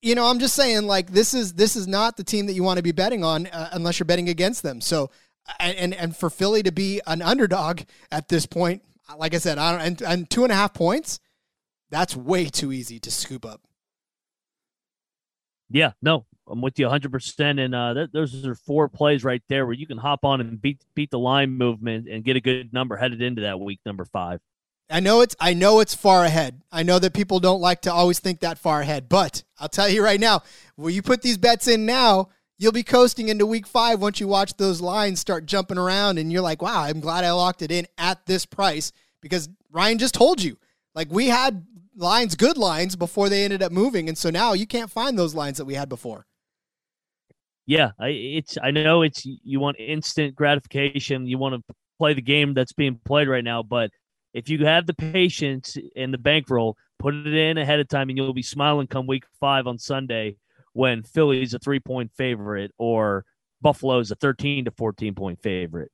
[0.01, 2.63] you know i'm just saying like this is this is not the team that you
[2.63, 4.81] want to be betting on uh, unless you're betting against them.
[4.81, 5.11] So
[5.59, 7.81] and and for philly to be an underdog
[8.11, 8.81] at this point
[9.17, 11.19] like i said i don't and, and two and a half points
[11.93, 13.61] that's way too easy to scoop up.
[15.69, 15.91] Yeah.
[16.01, 17.11] No, I'm with you 100.
[17.11, 20.41] percent And uh, th- those are four plays right there where you can hop on
[20.41, 23.79] and beat beat the line movement and get a good number headed into that week
[23.85, 24.39] number five.
[24.89, 26.61] I know it's I know it's far ahead.
[26.71, 29.89] I know that people don't like to always think that far ahead, but I'll tell
[29.89, 30.43] you right now,
[30.75, 34.27] when you put these bets in now, you'll be coasting into week 5 once you
[34.27, 37.71] watch those lines start jumping around and you're like, "Wow, I'm glad I locked it
[37.71, 38.91] in at this price
[39.21, 40.57] because Ryan just told you.
[40.93, 41.65] Like we had
[41.95, 45.35] lines, good lines before they ended up moving, and so now you can't find those
[45.35, 46.25] lines that we had before.
[47.65, 51.27] Yeah, I, it's I know it's you want instant gratification.
[51.27, 53.89] You want to play the game that's being played right now, but
[54.33, 58.17] if you have the patience and the bankroll, put it in ahead of time, and
[58.17, 60.35] you'll be smiling come week five on Sunday
[60.73, 63.25] when Philly's a three point favorite or
[63.61, 65.91] Buffalo's a thirteen to fourteen point favorite.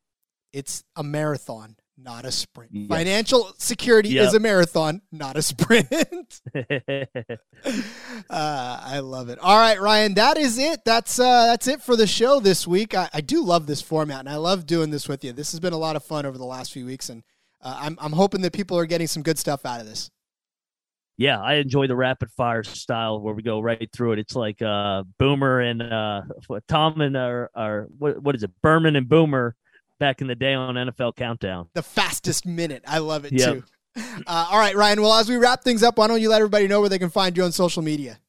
[0.51, 2.71] It's a marathon, not a sprint.
[2.73, 2.87] Yes.
[2.87, 4.27] Financial security Yep.
[4.27, 5.87] is a marathon, not a sprint.
[8.29, 9.39] Uh, I love it.
[9.39, 10.81] All right, Ryan, that is it.
[10.85, 12.93] That's uh, that's it for the show this week.
[12.95, 15.33] I, I do love this format, and I love doing this with you.
[15.33, 17.23] This has been a lot of fun over the last few weeks, and
[17.61, 20.09] uh, I'm I'm hoping that people are getting some good stuff out of this.
[21.17, 24.19] yeah, I enjoy the rapid fire style where we go right through it.
[24.19, 26.21] It's like uh, Boomer and uh,
[26.67, 29.55] Tom and our, our what, what is it, Berman and Boomer
[29.99, 31.67] back in the day on NFL Countdown.
[31.73, 32.83] The fastest minute.
[32.87, 33.53] I love it Yep.
[33.53, 33.63] too.
[34.27, 35.01] Uh, all right, Ryan.
[35.01, 37.09] Well, as we wrap things up, why don't you let everybody know where they can
[37.09, 38.19] find you on social media?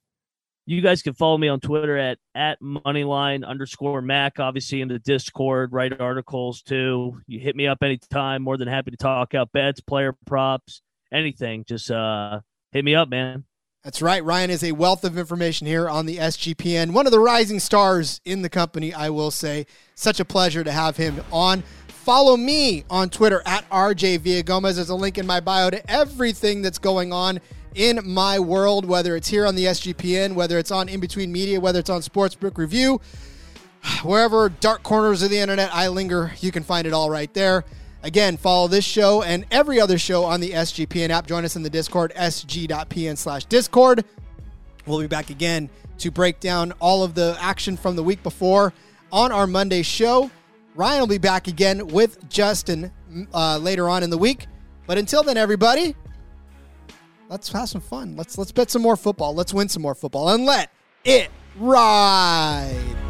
[0.66, 4.38] You guys can follow me on Twitter at at moneyline underscore Mac.
[4.38, 7.20] Obviously in the Discord, write articles too.
[7.26, 8.42] You hit me up anytime.
[8.42, 11.64] More than happy to talk out bets, player props, anything.
[11.66, 12.40] Just uh,
[12.72, 13.44] hit me up, man.
[13.82, 14.22] That's right.
[14.22, 16.92] Ryan is a wealth of information here on the SGPN.
[16.92, 19.64] One of the rising stars in the company, I will say.
[19.94, 21.62] Such a pleasure to have him on.
[21.88, 24.74] Follow me on Twitter at RJ Villagomez.
[24.74, 27.40] There's a link in my bio to everything that's going on
[27.74, 31.58] in my world, whether it's here on the SGPN, whether it's on In Between Media,
[31.58, 33.00] whether it's on Sportsbook Review,
[34.02, 37.64] wherever dark corners of the internet I linger, you can find it all right there.
[38.02, 41.26] Again, follow this show and every other show on the SGPN app.
[41.26, 44.04] Join us in the Discord, sg.pn slash Discord.
[44.86, 48.72] We'll be back again to break down all of the action from the week before
[49.12, 50.30] on our Monday show.
[50.74, 52.90] Ryan will be back again with Justin
[53.34, 54.46] uh, later on in the week.
[54.86, 55.94] But until then, everybody,
[57.28, 58.16] let's have some fun.
[58.16, 59.34] Let's let's bet some more football.
[59.34, 60.72] Let's win some more football and let
[61.04, 63.09] it ride.